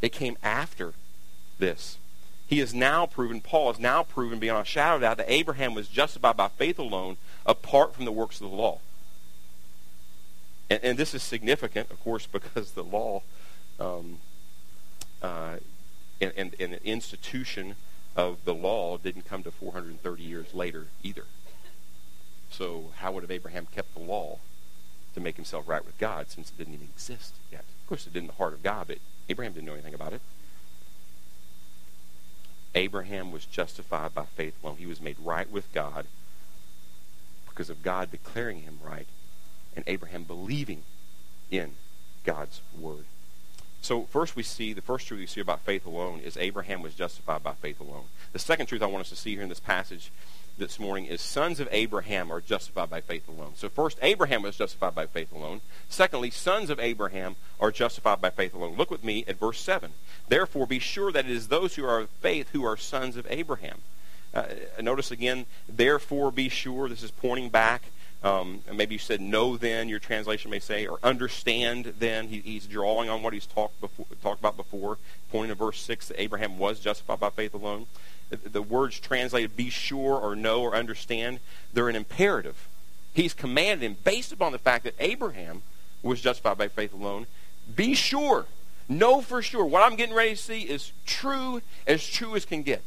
[0.00, 0.94] It came after
[1.58, 1.98] this.
[2.46, 5.74] He has now proven, Paul has now proven beyond a shadow of doubt, that Abraham
[5.74, 8.78] was justified by faith alone, apart from the works of the law.
[10.70, 13.22] And, and this is significant, of course, because the law
[13.80, 14.18] um,
[15.22, 15.56] uh,
[16.20, 17.76] and, and, and the institution
[18.14, 21.24] of the law didn't come to 430 years later either.
[22.50, 24.38] So how would have Abraham kept the law
[25.14, 27.64] to make himself right with God since it didn't even exist yet?
[27.82, 28.98] Of course, it did in the heart of God, but
[29.28, 30.22] Abraham didn't know anything about it.
[32.74, 34.76] Abraham was justified by faith alone.
[34.78, 36.06] He was made right with God
[37.48, 39.06] because of God declaring him right
[39.74, 40.82] and Abraham believing
[41.50, 41.72] in
[42.24, 43.04] God's word.
[43.86, 46.96] So first we see, the first truth we see about faith alone is Abraham was
[46.96, 48.06] justified by faith alone.
[48.32, 50.10] The second truth I want us to see here in this passage
[50.58, 53.52] this morning is sons of Abraham are justified by faith alone.
[53.54, 55.60] So first, Abraham was justified by faith alone.
[55.88, 58.74] Secondly, sons of Abraham are justified by faith alone.
[58.76, 59.92] Look with me at verse 7.
[60.28, 63.24] Therefore, be sure that it is those who are of faith who are sons of
[63.30, 63.82] Abraham.
[64.34, 64.46] Uh,
[64.82, 66.88] notice again, therefore be sure.
[66.88, 67.84] This is pointing back.
[68.26, 72.28] Um, maybe you said know then, your translation may say, or understand then.
[72.28, 74.98] He, he's drawing on what he's talked, before, talked about before,
[75.30, 77.86] pointing to verse 6 that Abraham was justified by faith alone
[78.30, 81.40] the words translated be sure or know or understand,
[81.72, 82.68] they're an imperative.
[83.14, 85.62] He's commanded him, based upon the fact that Abraham
[86.02, 87.26] was justified by faith alone,
[87.74, 88.46] be sure,
[88.88, 92.62] know for sure, what I'm getting ready to see is true, as true as can
[92.62, 92.82] get.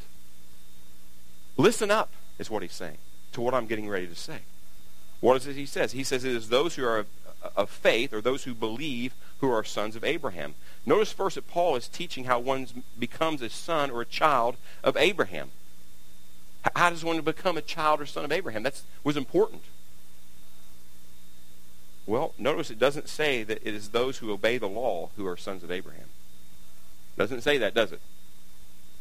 [1.56, 2.98] Listen up, is what he's saying,
[3.32, 4.40] to what I'm getting ready to say.
[5.20, 5.92] What is it he says?
[5.92, 7.06] He says it is those who are of,
[7.56, 10.54] of faith, or those who believe, who are sons of Abraham.
[10.86, 12.66] Notice first that Paul is teaching how one
[12.98, 15.50] becomes a son or a child of Abraham.
[16.76, 18.62] How does one become a child or son of Abraham?
[18.62, 19.62] That was important.
[22.06, 25.36] Well, notice it doesn't say that it is those who obey the law who are
[25.36, 26.08] sons of Abraham.
[27.16, 28.00] Doesn't say that, does it?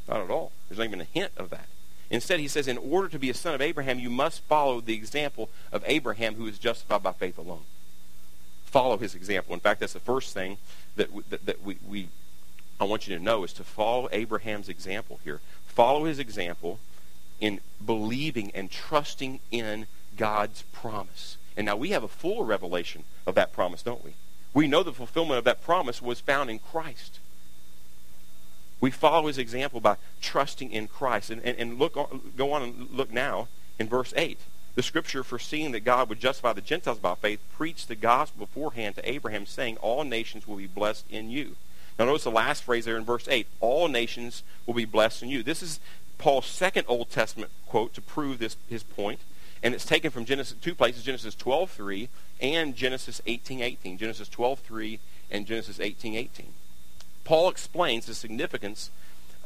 [0.08, 0.52] Not at all.
[0.68, 1.68] There's not even a hint of that.
[2.10, 4.96] Instead, he says, in order to be a son of Abraham, you must follow the
[4.96, 7.64] example of Abraham who is justified by faith alone.
[8.66, 9.54] Follow his example.
[9.54, 10.58] In fact, that's the first thing
[10.96, 12.08] that, that, that we, we,
[12.80, 15.40] I want you to know is to follow Abraham's example here.
[15.68, 16.80] Follow his example
[17.40, 21.38] in believing and trusting in God's promise.
[21.56, 24.14] And now we have a full revelation of that promise, don't we?
[24.54, 27.19] We know the fulfillment of that promise was found in Christ.
[28.82, 31.30] We follow his example by trusting in Christ.
[31.30, 31.94] And, and, and look,
[32.38, 34.40] go on and look now in verse 8.
[34.76, 38.96] The scripture, foreseeing that God would justify the Gentiles by faith, preached the gospel beforehand
[38.96, 41.56] to Abraham, saying, All nations will be blessed in you.
[41.98, 43.46] Now notice the last phrase there in verse 8.
[43.60, 45.44] All nations will be blessed in you.
[45.44, 45.82] This is
[46.18, 49.20] Paul's second Old Testament quote to prove this his point,
[49.62, 52.08] and it's taken from Genesis two places, Genesis 12:3
[52.40, 53.98] and Genesis 18:18.
[53.98, 56.54] Genesis 12:3 and Genesis 18:18.
[57.30, 58.90] Paul explains the significance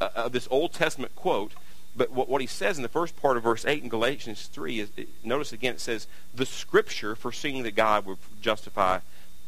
[0.00, 1.52] uh, of this Old Testament quote,
[1.94, 4.80] but what, what, he says in the first part of verse 8 in Galatians 3
[4.80, 4.88] is,
[5.22, 9.00] notice again, it says, the scripture, foreseeing that God would justify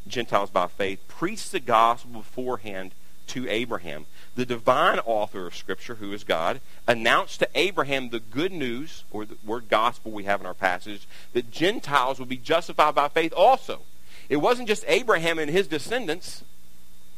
[0.06, 2.92] Gentiles by faith, preached the gospel beforehand
[3.28, 4.04] to Abraham.
[4.34, 9.24] The divine author of Scripture, who is God, announced to Abraham the good news, or
[9.24, 13.32] the word gospel we have in our passage, that Gentiles would be justified by faith
[13.34, 13.80] also.
[14.28, 16.44] It wasn't just Abraham and his descendants.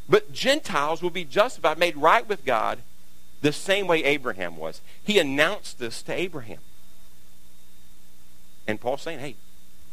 [0.09, 2.79] But Gentiles will be justified, made right with God,
[3.43, 4.81] the same way Abraham was.
[5.05, 6.59] He announced this to Abraham.
[8.67, 9.37] And Paul's saying, hey,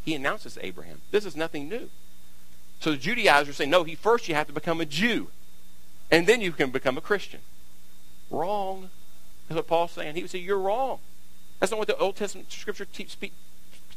[0.04, 1.02] he announced this to Abraham.
[1.12, 1.90] This is nothing new.
[2.80, 5.28] So the Judaizers say, no, he first you have to become a Jew.
[6.12, 7.40] And then you can become a Christian.
[8.30, 8.90] Wrong.
[9.48, 10.16] That's what Paul's saying.
[10.16, 11.00] He would say, you're wrong.
[11.60, 13.32] That's not what the Old Testament scripture te-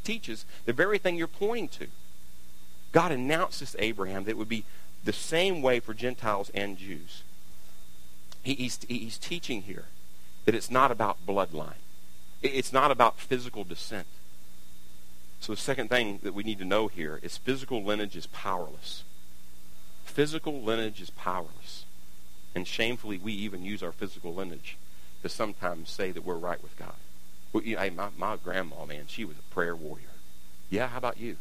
[0.04, 0.44] teaches.
[0.64, 1.87] The very thing you're pointing to.
[2.92, 4.64] God announced this to Abraham that it would be
[5.09, 7.23] the same way for Gentiles and Jews.
[8.42, 9.87] He, he's, he's teaching here
[10.44, 11.81] that it's not about bloodline.
[12.42, 14.07] It's not about physical descent.
[15.40, 19.03] So the second thing that we need to know here is physical lineage is powerless.
[20.05, 21.87] Physical lineage is powerless.
[22.55, 24.77] And shamefully, we even use our physical lineage
[25.23, 26.97] to sometimes say that we're right with God.
[27.55, 30.05] Well, you know, hey, my, my grandma, man, she was a prayer warrior.
[30.68, 31.37] Yeah, how about you?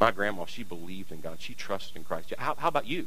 [0.00, 1.38] My grandma, she believed in God.
[1.40, 2.32] She trusted in Christ.
[2.38, 3.06] How, how about you?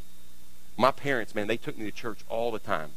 [0.77, 2.91] My parents, man, they took me to church all the time.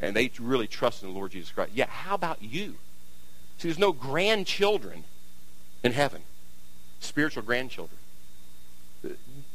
[0.00, 1.72] And they really trusted in the Lord Jesus Christ.
[1.74, 2.76] Yeah, how about you?
[3.58, 5.04] See, there's no grandchildren
[5.84, 6.22] in heaven,
[6.98, 7.98] spiritual grandchildren.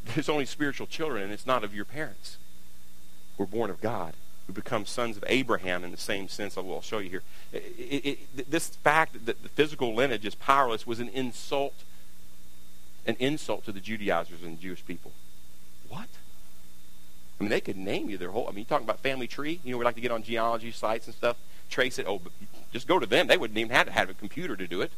[0.06, 2.38] There's only spiritual children, and it's not of your parents.
[3.38, 4.14] We're born of God.
[4.48, 6.58] We become sons of Abraham in the same sense.
[6.58, 7.24] I will show you here.
[7.52, 11.74] It, it, it, this fact that the physical lineage is powerless was an insult
[13.08, 15.12] an insult to the Judaizers and the Jewish people.
[15.90, 16.08] What?
[17.40, 18.48] I mean, they could name you their whole.
[18.48, 19.60] I mean, you talking about family tree?
[19.64, 21.38] You know, we like to get on genealogy sites and stuff,
[21.70, 22.06] trace it.
[22.08, 22.34] Oh, but
[22.74, 23.28] just go to them.
[23.28, 24.92] They wouldn't even have to have a computer to do it.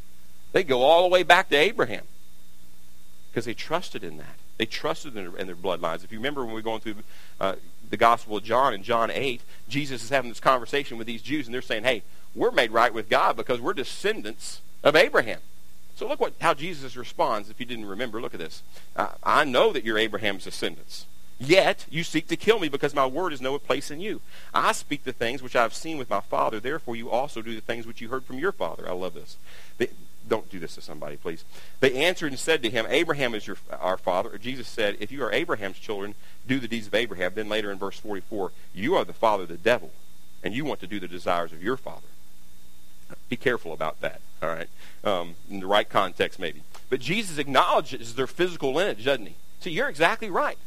[0.52, 2.06] They go all the way back to Abraham
[3.30, 4.38] because they trusted in that.
[4.58, 6.04] They trusted in their, in their bloodlines.
[6.04, 6.96] If you remember when we were going through
[7.40, 7.56] uh,
[7.90, 11.46] the Gospel of John in John 8, Jesus is having this conversation with these Jews,
[11.46, 12.04] and they're saying, hey,
[12.36, 15.40] we're made right with God because we're descendants of Abraham.
[16.00, 17.50] So look what, how Jesus responds.
[17.50, 18.64] If you didn't remember, look at this.
[18.96, 21.06] Uh, I know that you're Abraham's descendants.
[21.38, 24.22] Yet you seek to kill me because my word is no place in you.
[24.54, 26.62] I speak the things which I have seen with my father.
[26.62, 28.88] Therefore, you also do the things which you heard from your father.
[28.88, 29.36] I love this.
[29.78, 29.90] They,
[30.26, 31.44] don't do this to somebody, please.
[31.82, 34.38] They answered and said to him, Abraham is your, our father.
[34.38, 36.16] Jesus said, If you are Abraham's children,
[36.48, 37.34] do the deeds of Abraham.
[37.36, 39.92] Then later in verse 44, you are the father of the devil,
[40.44, 42.08] and you want to do the desires of your father.
[43.30, 44.70] Be careful about that, all right?
[45.04, 46.64] Um, in the right context, maybe.
[46.90, 49.36] But Jesus acknowledges their physical lineage, doesn't he?
[49.60, 50.58] So you're exactly right.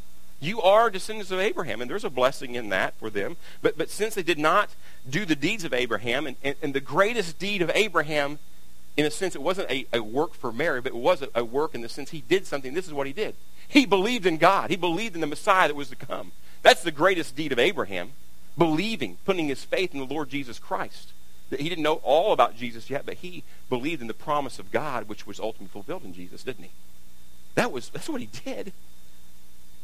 [0.40, 3.36] You are descendants of Abraham, and there's a blessing in that for them.
[3.62, 4.70] But, but since they did not
[5.08, 8.40] do the deeds of Abraham, and, and, and the greatest deed of Abraham,
[8.96, 11.44] in a sense, it wasn't a, a work for Mary, but it was a, a
[11.44, 12.74] work in the sense he did something.
[12.74, 13.36] This is what he did.
[13.68, 14.70] He believed in God.
[14.70, 16.32] He believed in the Messiah that was to come.
[16.62, 18.12] That's the greatest deed of Abraham,
[18.58, 21.12] believing, putting his faith in the Lord Jesus Christ.
[21.58, 25.08] He didn't know all about Jesus yet, but he believed in the promise of God,
[25.08, 26.70] which was ultimately fulfilled in Jesus, didn't he?
[27.54, 28.72] That was that's what he did.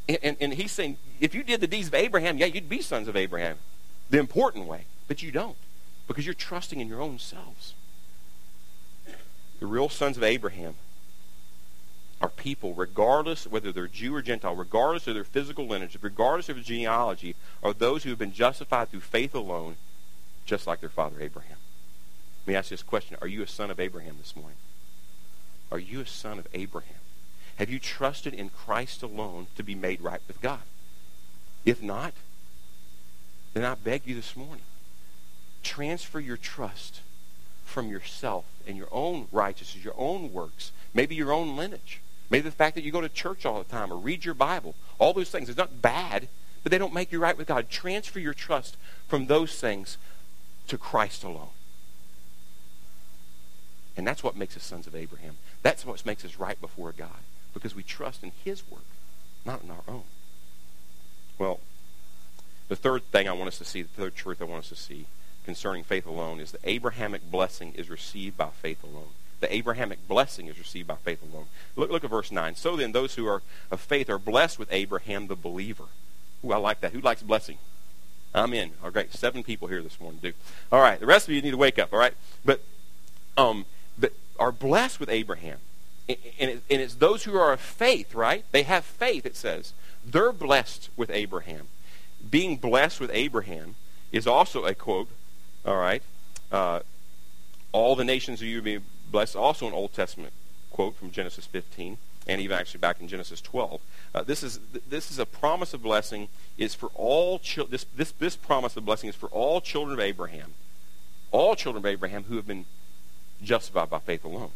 [0.09, 2.81] And, and, and he's saying, if you did the deeds of Abraham, yeah, you'd be
[2.81, 3.59] sons of Abraham,
[4.09, 4.85] the important way.
[5.07, 5.57] But you don't,
[6.07, 7.75] because you're trusting in your own selves.
[9.61, 10.75] The real sons of Abraham
[12.21, 16.57] are people, regardless whether they're Jew or Gentile, regardless of their physical lineage, regardless of
[16.57, 19.77] their genealogy, are those who have been justified through faith alone,
[20.47, 21.58] just like their father Abraham.
[22.49, 24.57] Let me ask you this question Are you a son of Abraham this morning?
[25.71, 26.97] Are you a son of Abraham?
[27.57, 30.63] Have you trusted in Christ alone to be made right with God?
[31.67, 32.15] If not,
[33.53, 34.65] then I beg you this morning
[35.63, 37.03] transfer your trust
[37.67, 42.51] from yourself and your own righteousness, your own works, maybe your own lineage, maybe the
[42.51, 44.75] fact that you go to church all the time or read your Bible.
[44.99, 45.51] All those things.
[45.51, 46.29] It's not bad,
[46.63, 47.69] but they don't make you right with God.
[47.69, 49.99] Transfer your trust from those things
[50.69, 51.51] to Christ alone.
[53.99, 55.37] And that's what makes us sons of Abraham.
[55.63, 57.21] That's what makes us right before God
[57.53, 58.85] because we trust in his work,
[59.45, 60.05] not in our own.
[61.37, 61.59] Well,
[62.69, 64.77] the third thing I want us to see, the third truth I want us to
[64.77, 65.07] see
[65.45, 69.11] concerning faith alone is the Abrahamic blessing is received by faith alone.
[69.41, 71.47] The Abrahamic blessing is received by faith alone.
[71.75, 72.55] Look, look at verse 9.
[72.55, 75.85] So then, those who are of faith are blessed with Abraham the believer.
[76.45, 76.93] Ooh, I like that.
[76.93, 77.59] Who likes blessing?
[78.35, 78.73] I'm in.
[78.85, 80.33] All right, seven people here this morning do.
[80.71, 81.93] All right, the rest of you need to wake up.
[81.93, 82.63] All right, but
[83.37, 83.65] um,
[84.39, 85.59] are blessed with Abraham
[86.09, 88.45] and, it's those who are of faith, right?
[88.53, 89.73] They have faith, it says.
[90.05, 91.69] They're blessed with Abraham.
[92.29, 93.75] Being blessed with Abraham
[94.11, 95.09] is also a quote,
[95.67, 96.03] all right?
[96.51, 96.81] Uh,
[97.73, 100.33] all the nations of you be blessed, also an Old Testament
[100.71, 103.81] quote from Genesis 15, and even actually back in Genesis 12.
[104.15, 107.71] Uh, this is this is a promise of blessing is for all children.
[107.71, 110.55] This, this this promise of blessing is for all children of Abraham,
[111.31, 112.65] all children of Abraham who have been
[113.43, 114.51] justified by faith alone.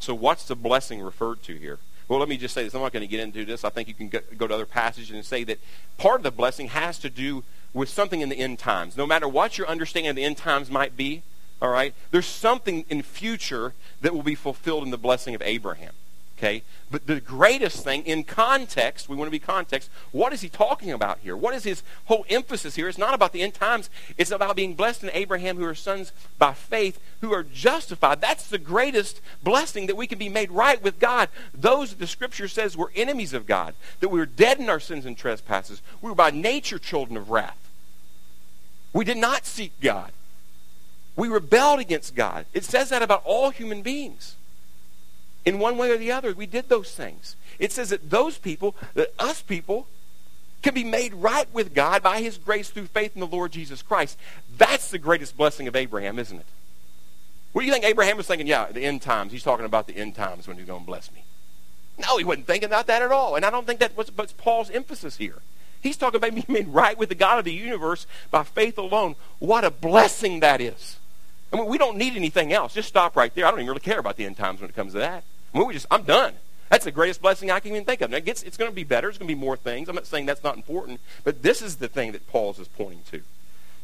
[0.00, 1.78] So what's the blessing referred to here?
[2.08, 2.74] Well, let me just say this.
[2.74, 3.64] I'm not going to get into this.
[3.64, 5.58] I think you can go to other passages and say that
[5.96, 8.96] part of the blessing has to do with something in the end times.
[8.96, 11.22] No matter what your understanding of the end times might be,
[11.60, 15.92] all right, there's something in future that will be fulfilled in the blessing of Abraham.
[16.42, 16.64] Okay?
[16.90, 20.90] But the greatest thing in context, we want to be context, what is he talking
[20.90, 21.36] about here?
[21.36, 22.88] What is his whole emphasis here?
[22.88, 23.88] It's not about the end times.
[24.18, 28.20] It's about being blessed in Abraham who are sons by faith, who are justified.
[28.20, 31.28] That's the greatest blessing that we can be made right with God.
[31.54, 34.80] Those that the scripture says were enemies of God, that we were dead in our
[34.80, 35.80] sins and trespasses.
[36.00, 37.70] We were by nature children of wrath.
[38.92, 40.10] We did not seek God.
[41.14, 42.46] We rebelled against God.
[42.52, 44.34] It says that about all human beings
[45.44, 46.32] in one way or the other.
[46.32, 47.36] We did those things.
[47.58, 49.86] It says that those people, that us people,
[50.62, 53.82] can be made right with God by His grace through faith in the Lord Jesus
[53.82, 54.16] Christ.
[54.56, 56.46] That's the greatest blessing of Abraham, isn't it?
[57.52, 58.46] What do you think Abraham was thinking?
[58.46, 59.32] Yeah, the end times.
[59.32, 61.24] He's talking about the end times when he's going to bless me.
[61.98, 63.36] No, he wasn't thinking about that at all.
[63.36, 65.38] And I don't think that was but Paul's emphasis here.
[65.82, 69.16] He's talking about being made right with the God of the universe by faith alone.
[69.40, 70.98] What a blessing that is.
[71.52, 72.72] I mean, we don't need anything else.
[72.72, 73.44] Just stop right there.
[73.44, 75.24] I don't even really care about the end times when it comes to that.
[75.52, 76.34] We just, I'm done.
[76.70, 78.10] That's the greatest blessing I can even think of.
[78.10, 79.08] Now, it gets, it's going to be better.
[79.08, 79.88] It's going to be more things.
[79.88, 83.02] I'm not saying that's not important, but this is the thing that Paul's is pointing
[83.10, 83.22] to.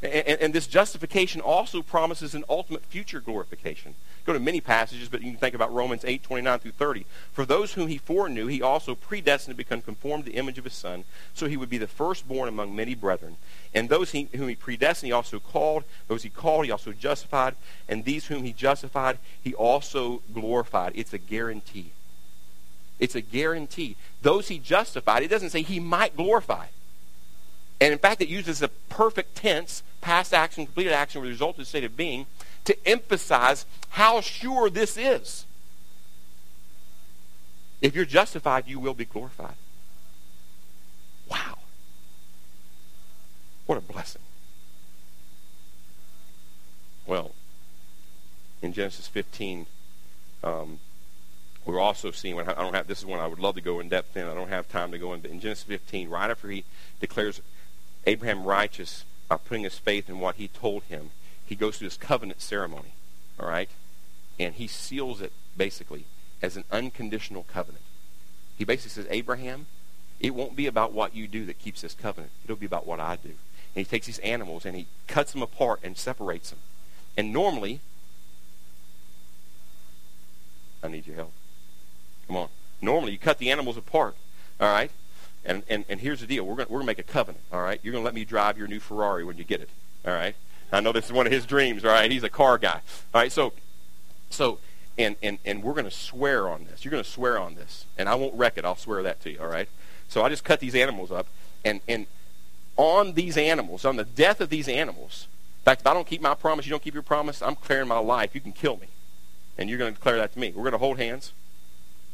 [0.01, 3.97] And, and, this justification also promises an ultimate future glorification.
[4.25, 7.05] Go to many passages, but you can think about Romans 8, 29 through 30.
[7.33, 10.65] For those whom he foreknew, he also predestined to become conformed to the image of
[10.65, 11.03] his Son,
[11.35, 13.39] so he would be the firstborn among many brethren.
[13.75, 15.83] And those he, whom he predestined, he also called.
[16.07, 17.57] Those he called, he also justified.
[17.89, 20.93] And these whom he justified, he also glorified.
[20.95, 21.91] It's a guarantee.
[23.01, 23.97] It's a guarantee.
[24.23, 26.67] Those he justified, it doesn't say he might glorify.
[27.81, 31.57] And in fact, it uses a perfect tense, past action, completed action, with the result
[31.57, 32.27] of the state of being,
[32.65, 35.45] to emphasize how sure this is.
[37.81, 39.55] If you're justified, you will be glorified.
[41.31, 41.59] Wow.
[43.67, 44.23] What a blessing.
[47.07, 47.33] Well,
[48.61, 49.67] in Genesis 15,
[50.43, 50.81] um,
[51.65, 53.79] we're also seeing when I don't have this is one I would love to go
[53.79, 54.27] in depth in.
[54.27, 56.65] I don't have time to go in, but in Genesis 15, right after he
[57.01, 57.41] declares
[58.07, 61.11] Abraham righteous by putting his faith in what he told him,
[61.45, 62.93] he goes through this covenant ceremony,
[63.39, 63.71] all right?
[64.39, 66.05] And he seals it basically
[66.43, 67.85] as an unconditional covenant.
[68.57, 69.67] He basically says, Abraham,
[70.21, 72.33] it won't be about what you do that keeps this covenant.
[72.45, 73.31] It'll be about what I do.
[73.31, 73.37] And
[73.75, 76.59] he takes these animals and he cuts them apart and separates them.
[77.17, 77.81] And normally,
[80.83, 81.33] I need your help.
[82.27, 82.49] Come on.
[82.81, 84.15] Normally, you cut the animals apart,
[84.61, 84.91] all right?
[85.45, 86.45] And, and, and here's the deal.
[86.45, 87.81] We're going we're gonna make a covenant, all right?
[87.83, 89.71] You're going to let me drive your new Ferrari when you get it,
[90.07, 90.35] all right?
[90.73, 92.11] I know this is one of his dreams, right?
[92.11, 92.81] He's a car guy.
[93.15, 93.53] All right, so,
[94.31, 94.59] so,
[94.99, 96.85] and, and, and we're going to swear on this.
[96.85, 97.87] You're going to swear on this.
[97.97, 98.65] And I won't wreck it.
[98.65, 99.69] I'll swear that to you, all right?
[100.09, 101.27] So I just cut these animals up.
[101.65, 102.07] And, and
[102.77, 105.27] on these animals, on the death of these animals,
[105.61, 107.89] in fact, if I don't keep my promise, you don't keep your promise, I'm declaring
[107.89, 108.35] my life.
[108.35, 108.89] You can kill me.
[109.57, 110.53] And you're going to declare that to me.
[110.55, 111.33] We're going to hold hands.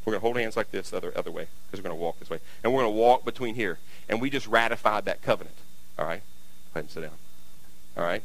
[0.05, 2.03] We're going to hold hands like this the other, other way because we're going to
[2.03, 2.39] walk this way.
[2.63, 3.79] And we're going to walk between here.
[4.09, 5.57] And we just ratified that covenant.
[5.99, 6.23] All right?
[6.73, 7.11] Go ahead and sit down.
[7.97, 8.23] All right?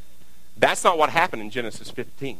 [0.56, 2.38] That's not what happened in Genesis 15.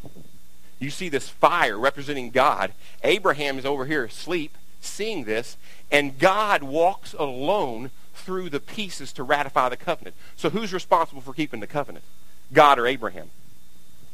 [0.79, 2.73] You see this fire representing God.
[3.03, 5.57] Abraham is over here asleep, seeing this,
[5.91, 10.17] and God walks alone through the pieces to ratify the covenant.
[10.37, 12.05] So who's responsible for keeping the covenant?
[12.53, 13.31] God or Abraham?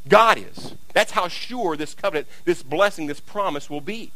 [0.08, 0.74] God is.
[0.92, 4.12] That's how sure this covenant, this blessing, this promise will be.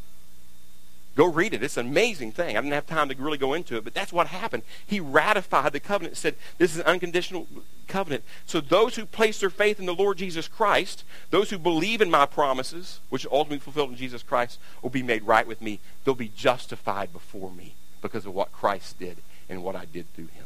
[1.16, 1.62] Go read it.
[1.62, 2.56] It's an amazing thing.
[2.56, 4.62] I didn't have time to really go into it, but that's what happened.
[4.86, 7.48] He ratified the covenant, said this is an unconditional
[7.88, 8.22] covenant.
[8.46, 12.10] So those who place their faith in the Lord Jesus Christ, those who believe in
[12.10, 15.80] my promises, which are ultimately fulfilled in Jesus Christ, will be made right with me.
[16.04, 20.28] They'll be justified before me because of what Christ did and what I did through
[20.28, 20.44] him.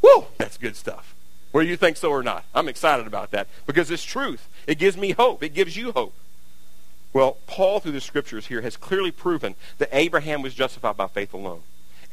[0.00, 0.26] Woo!
[0.38, 1.14] That's good stuff.
[1.50, 2.44] Whether you think so or not.
[2.54, 4.48] I'm excited about that because it's truth.
[4.66, 5.42] It gives me hope.
[5.42, 6.14] It gives you hope.
[7.12, 11.34] Well, Paul, through the scriptures here, has clearly proven that Abraham was justified by faith
[11.34, 11.62] alone.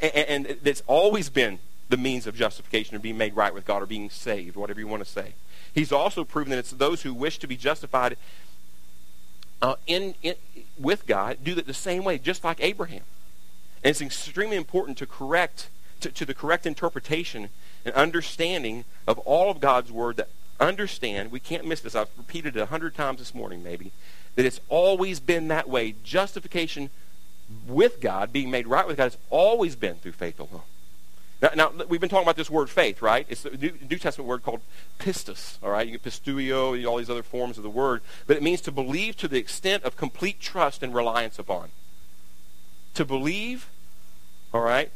[0.01, 3.85] And, it's always been the means of justification or being made right with God or
[3.85, 5.33] being saved, whatever you want to say.
[5.73, 8.17] He's also proven that it's those who wish to be justified
[9.61, 10.35] uh, in, in,
[10.77, 13.03] with God do it the same way, just like Abraham.
[13.83, 15.69] And it's extremely important to correct,
[16.01, 17.49] to, to the correct interpretation
[17.85, 20.29] and understanding of all of God's Word that
[20.59, 23.91] understand, we can't miss this, I've repeated it a hundred times this morning maybe,
[24.37, 25.95] that it's always been that way.
[26.03, 26.91] Justification
[27.67, 30.61] with God, being made right with God, has always been through faith alone.
[31.41, 33.25] Now, now, we've been talking about this word faith, right?
[33.29, 34.61] It's the New, New Testament word called
[34.99, 35.87] pistis, all right?
[35.87, 38.01] You get pisteuo, all these other forms of the word.
[38.27, 41.69] But it means to believe to the extent of complete trust and reliance upon.
[42.93, 43.69] To believe,
[44.53, 44.91] all right,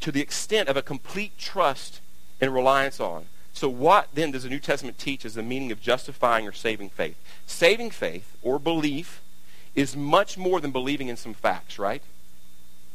[0.00, 2.00] to the extent of a complete trust
[2.40, 3.26] and reliance on.
[3.52, 6.90] So, what then does the New Testament teach as the meaning of justifying or saving
[6.90, 7.16] faith?
[7.46, 9.20] Saving faith or belief
[9.74, 12.02] is much more than believing in some facts, right?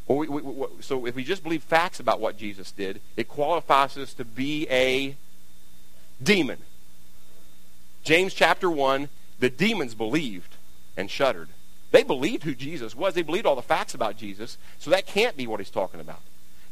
[0.07, 3.97] We, we, we, so, if we just believe facts about what Jesus did, it qualifies
[3.97, 5.15] us to be a
[6.21, 6.59] demon.
[8.03, 10.55] James chapter 1 the demons believed
[10.95, 11.49] and shuddered.
[11.91, 15.37] They believed who Jesus was, they believed all the facts about Jesus, so that can't
[15.37, 16.21] be what he's talking about.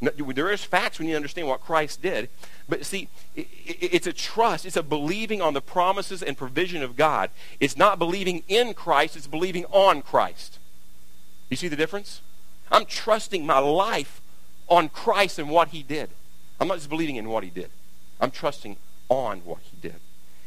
[0.00, 2.28] There is facts when you understand what Christ did.
[2.68, 4.66] But see, it's a trust.
[4.66, 7.30] It's a believing on the promises and provision of God.
[7.60, 9.16] It's not believing in Christ.
[9.16, 10.58] It's believing on Christ.
[11.50, 12.20] You see the difference?
[12.70, 14.20] I'm trusting my life
[14.68, 16.10] on Christ and what he did.
[16.60, 17.70] I'm not just believing in what he did.
[18.20, 18.76] I'm trusting
[19.08, 19.96] on what he did.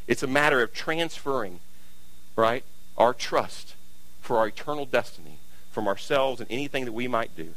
[0.08, 1.60] It's a matter of transferring,
[2.36, 2.64] right,
[2.98, 3.76] our trust
[4.22, 5.38] for our eternal destiny
[5.72, 7.54] from ourselves and anything that we might do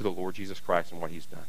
[0.00, 1.44] to the Lord Jesus Christ and what he's done.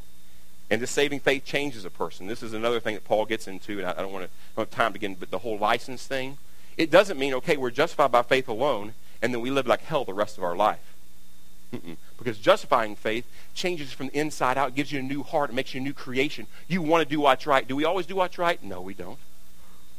[0.69, 2.27] And this saving faith changes a person.
[2.27, 4.69] This is another thing that Paul gets into, and I, don't want to I don't
[4.69, 6.37] have time to get into the whole license thing.
[6.77, 10.03] It doesn't mean, okay, we're justified by faith alone, and then we live like hell
[10.03, 10.95] the rest of our life.
[11.73, 11.95] Mm-mm.
[12.17, 14.75] Because justifying faith changes from the inside out.
[14.75, 15.49] Gives you a new heart.
[15.49, 16.47] It makes you a new creation.
[16.67, 17.65] You want to do what's right.
[17.65, 18.61] Do we always do what's right?
[18.61, 19.19] No, we don't.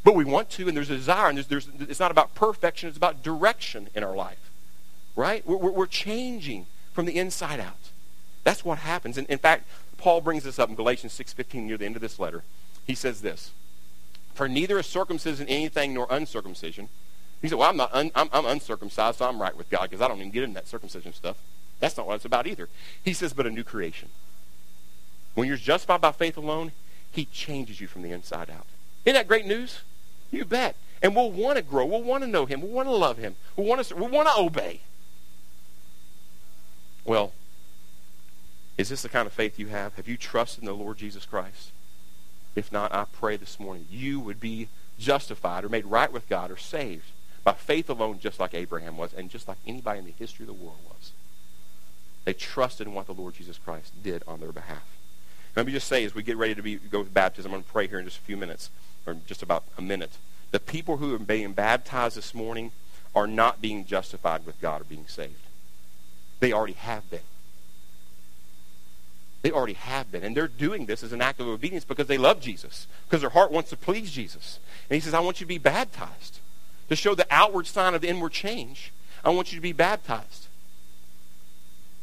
[0.04, 2.88] But we want to, and there's a desire, and there's, there's, it's not about perfection.
[2.88, 4.50] It's about direction in our life.
[5.16, 5.46] Right?
[5.46, 7.91] We're, we're changing from the inside out.
[8.44, 9.18] That's what happens.
[9.18, 9.68] And in fact,
[9.98, 12.42] Paul brings this up in Galatians 6.15 near the end of this letter.
[12.86, 13.52] He says this,
[14.34, 16.88] For neither is circumcision anything nor uncircumcision.
[17.40, 20.00] He said, well, I'm, not un, I'm, I'm uncircumcised, so I'm right with God because
[20.00, 21.36] I don't even get into that circumcision stuff.
[21.80, 22.68] That's not what it's about either.
[23.04, 24.08] He says, but a new creation.
[25.34, 26.70] When you're justified by faith alone,
[27.10, 28.66] he changes you from the inside out.
[29.04, 29.80] Isn't that great news?
[30.30, 30.76] You bet.
[31.02, 31.84] And we'll want to grow.
[31.84, 32.60] We'll want to know him.
[32.60, 33.34] We'll want to love him.
[33.56, 34.80] We'll want to, we'll want to obey.
[37.04, 37.32] Well,
[38.78, 39.94] is this the kind of faith you have?
[39.94, 41.72] Have you trusted in the Lord Jesus Christ?
[42.54, 44.68] If not, I pray this morning you would be
[44.98, 47.04] justified or made right with God or saved
[47.44, 50.48] by faith alone, just like Abraham was, and just like anybody in the history of
[50.48, 51.12] the world was.
[52.24, 54.84] They trusted in what the Lord Jesus Christ did on their behalf.
[55.56, 57.64] Let me just say, as we get ready to be, go to baptism, I'm going
[57.64, 58.70] to pray here in just a few minutes,
[59.06, 60.12] or just about a minute.
[60.50, 62.72] The people who are being baptized this morning
[63.14, 65.34] are not being justified with God or being saved.
[66.40, 67.20] They already have been.
[69.42, 70.22] They already have been.
[70.24, 73.30] And they're doing this as an act of obedience because they love Jesus, because their
[73.30, 74.58] heart wants to please Jesus.
[74.88, 76.38] And he says, I want you to be baptized.
[76.88, 78.92] To show the outward sign of the inward change,
[79.24, 80.46] I want you to be baptized.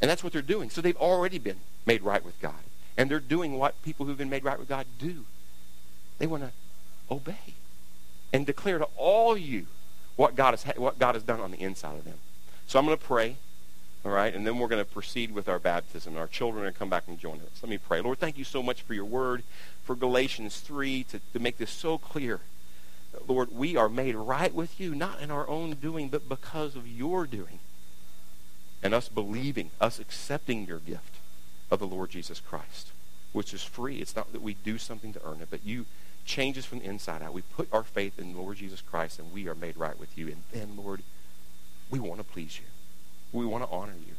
[0.02, 0.70] And that's what they're doing.
[0.70, 2.54] So they've already been made right with God.
[2.98, 5.26] And they're doing what people who've been made right with God do.
[6.18, 6.52] They want to
[7.10, 7.54] obey.
[8.32, 9.68] and declare to all you
[10.16, 12.18] what God has, what God has done on the inside of them.
[12.68, 13.38] So I'm going to pray,
[14.06, 16.16] all right, and then we're going to proceed with our baptism.
[16.16, 17.62] Our children are going to come back and join us.
[17.62, 18.00] Let me pray.
[18.00, 19.44] Lord, thank you so much for your word,
[19.84, 22.40] for Galatians 3, to, to make this so clear.
[23.28, 26.88] Lord, we are made right with you, not in our own doing, but because of
[26.88, 27.60] your doing.
[28.82, 31.16] And us believing, us accepting your gift
[31.70, 32.92] of the Lord Jesus Christ,
[33.34, 33.98] which is free.
[33.98, 35.86] It's not that we do something to earn it, but you
[36.26, 37.34] change us from the inside out.
[37.34, 40.18] We put our faith in the Lord Jesus Christ, and we are made right with
[40.18, 40.28] you.
[40.28, 41.02] And then, Lord,
[41.90, 42.68] we want to please you.
[43.32, 44.14] We want to honor you.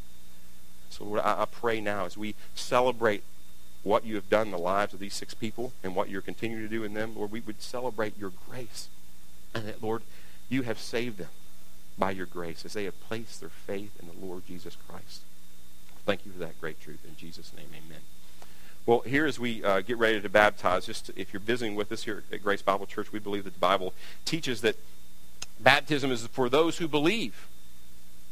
[0.90, 3.22] So, Lord, I, I pray now as we celebrate
[3.82, 6.62] what you have done in the lives of these six people and what you're continuing
[6.62, 8.88] to do in them, Lord, we would celebrate your grace.
[9.54, 10.02] And that, Lord,
[10.48, 11.28] you have saved them
[11.98, 15.22] by your grace as they have placed their faith in the Lord Jesus Christ.
[16.04, 17.00] Thank you for that great truth.
[17.04, 18.00] In Jesus' name, amen.
[18.86, 21.92] Well, here as we uh, get ready to baptize, just to, if you're visiting with
[21.92, 23.92] us here at Grace Bible Church, we believe that the Bible
[24.24, 24.76] teaches that
[25.61, 27.46] baptism is for those who believe.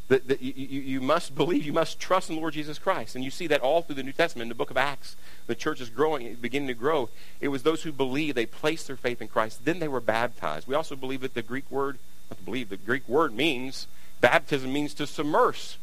[0.09, 3.15] That, that you, you, must believe, you must trust in the Lord Jesus Christ.
[3.15, 4.45] And you see that all through the New Testament.
[4.45, 7.11] In the book of Acts, the church is growing, beginning to grow.
[7.43, 10.67] It was those who believed, they placed their faith in Christ, then they were baptized.
[10.67, 11.99] We also believe that the Greek word,
[12.31, 13.87] not to believe, the Greek word means,
[14.23, 15.77] baptism means to submerge.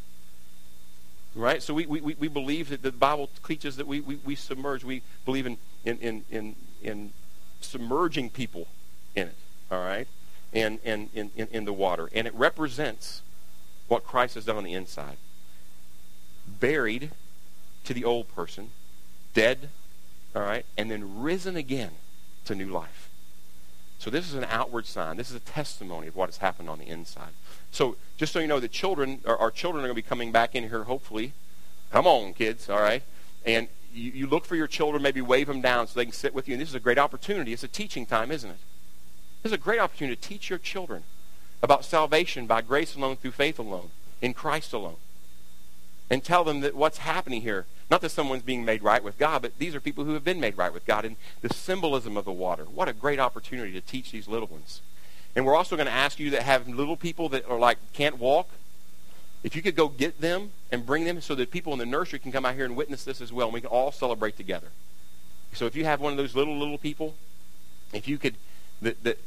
[1.36, 1.62] Right?
[1.62, 4.84] So we, we, we believe that the Bible teaches that we, we, we submerge.
[4.84, 7.12] We believe in, in, in, in, in
[7.62, 8.68] submerging people
[9.16, 9.36] in it.
[9.70, 10.08] All right?
[10.54, 12.10] And, and in, in, in the water.
[12.14, 13.22] And it represents
[13.88, 15.18] what Christ has done on the inside.
[16.48, 17.12] Buried
[17.84, 18.72] to the old person,
[19.34, 19.70] dead,
[20.36, 21.92] all right, and then risen again
[22.46, 23.10] to new life.
[24.00, 25.18] So this is an outward sign.
[25.18, 27.32] This is a testimony of what has happened on the inside.
[27.72, 30.54] So just so you know, the children, our children are going to be coming back
[30.54, 31.34] in here, hopefully.
[31.92, 33.04] Come on, kids, all right?
[33.46, 36.34] And you, you look for your children, maybe wave them down so they can sit
[36.34, 36.54] with you.
[36.54, 37.54] And this is a great opportunity.
[37.54, 38.58] It's a teaching time, isn't it?
[39.42, 41.04] This is a great opportunity to teach your children
[41.66, 43.90] about salvation by grace alone, through faith alone,
[44.22, 44.98] in Christ alone.
[46.10, 49.42] And tell them that what's happening here, not that someone's being made right with God,
[49.42, 51.04] but these are people who have been made right with God.
[51.04, 52.66] And the symbolism of the water.
[52.66, 54.82] What a great opportunity to teach these little ones.
[55.36, 58.20] And we're also going to ask you that have little people that are like can't
[58.20, 58.48] walk.
[59.44, 62.20] If you could go get them and bring them so that people in the nursery
[62.20, 64.68] can come out here and witness this as well, and we can all celebrate together.
[65.54, 67.16] So if you have one of those little little people,
[67.94, 68.36] if you could,
[68.82, 69.20] that, that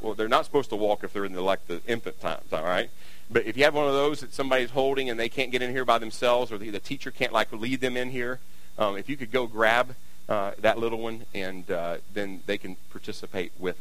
[0.00, 2.62] well, they're not supposed to walk if they're in the like the infant times, all
[2.62, 2.90] right?
[3.30, 5.70] But if you have one of those that somebody's holding and they can't get in
[5.70, 8.38] here by themselves, or the, the teacher can't like lead them in here,
[8.78, 9.96] um, if you could go grab
[10.28, 13.74] uh, that little one, and uh, then they can participate with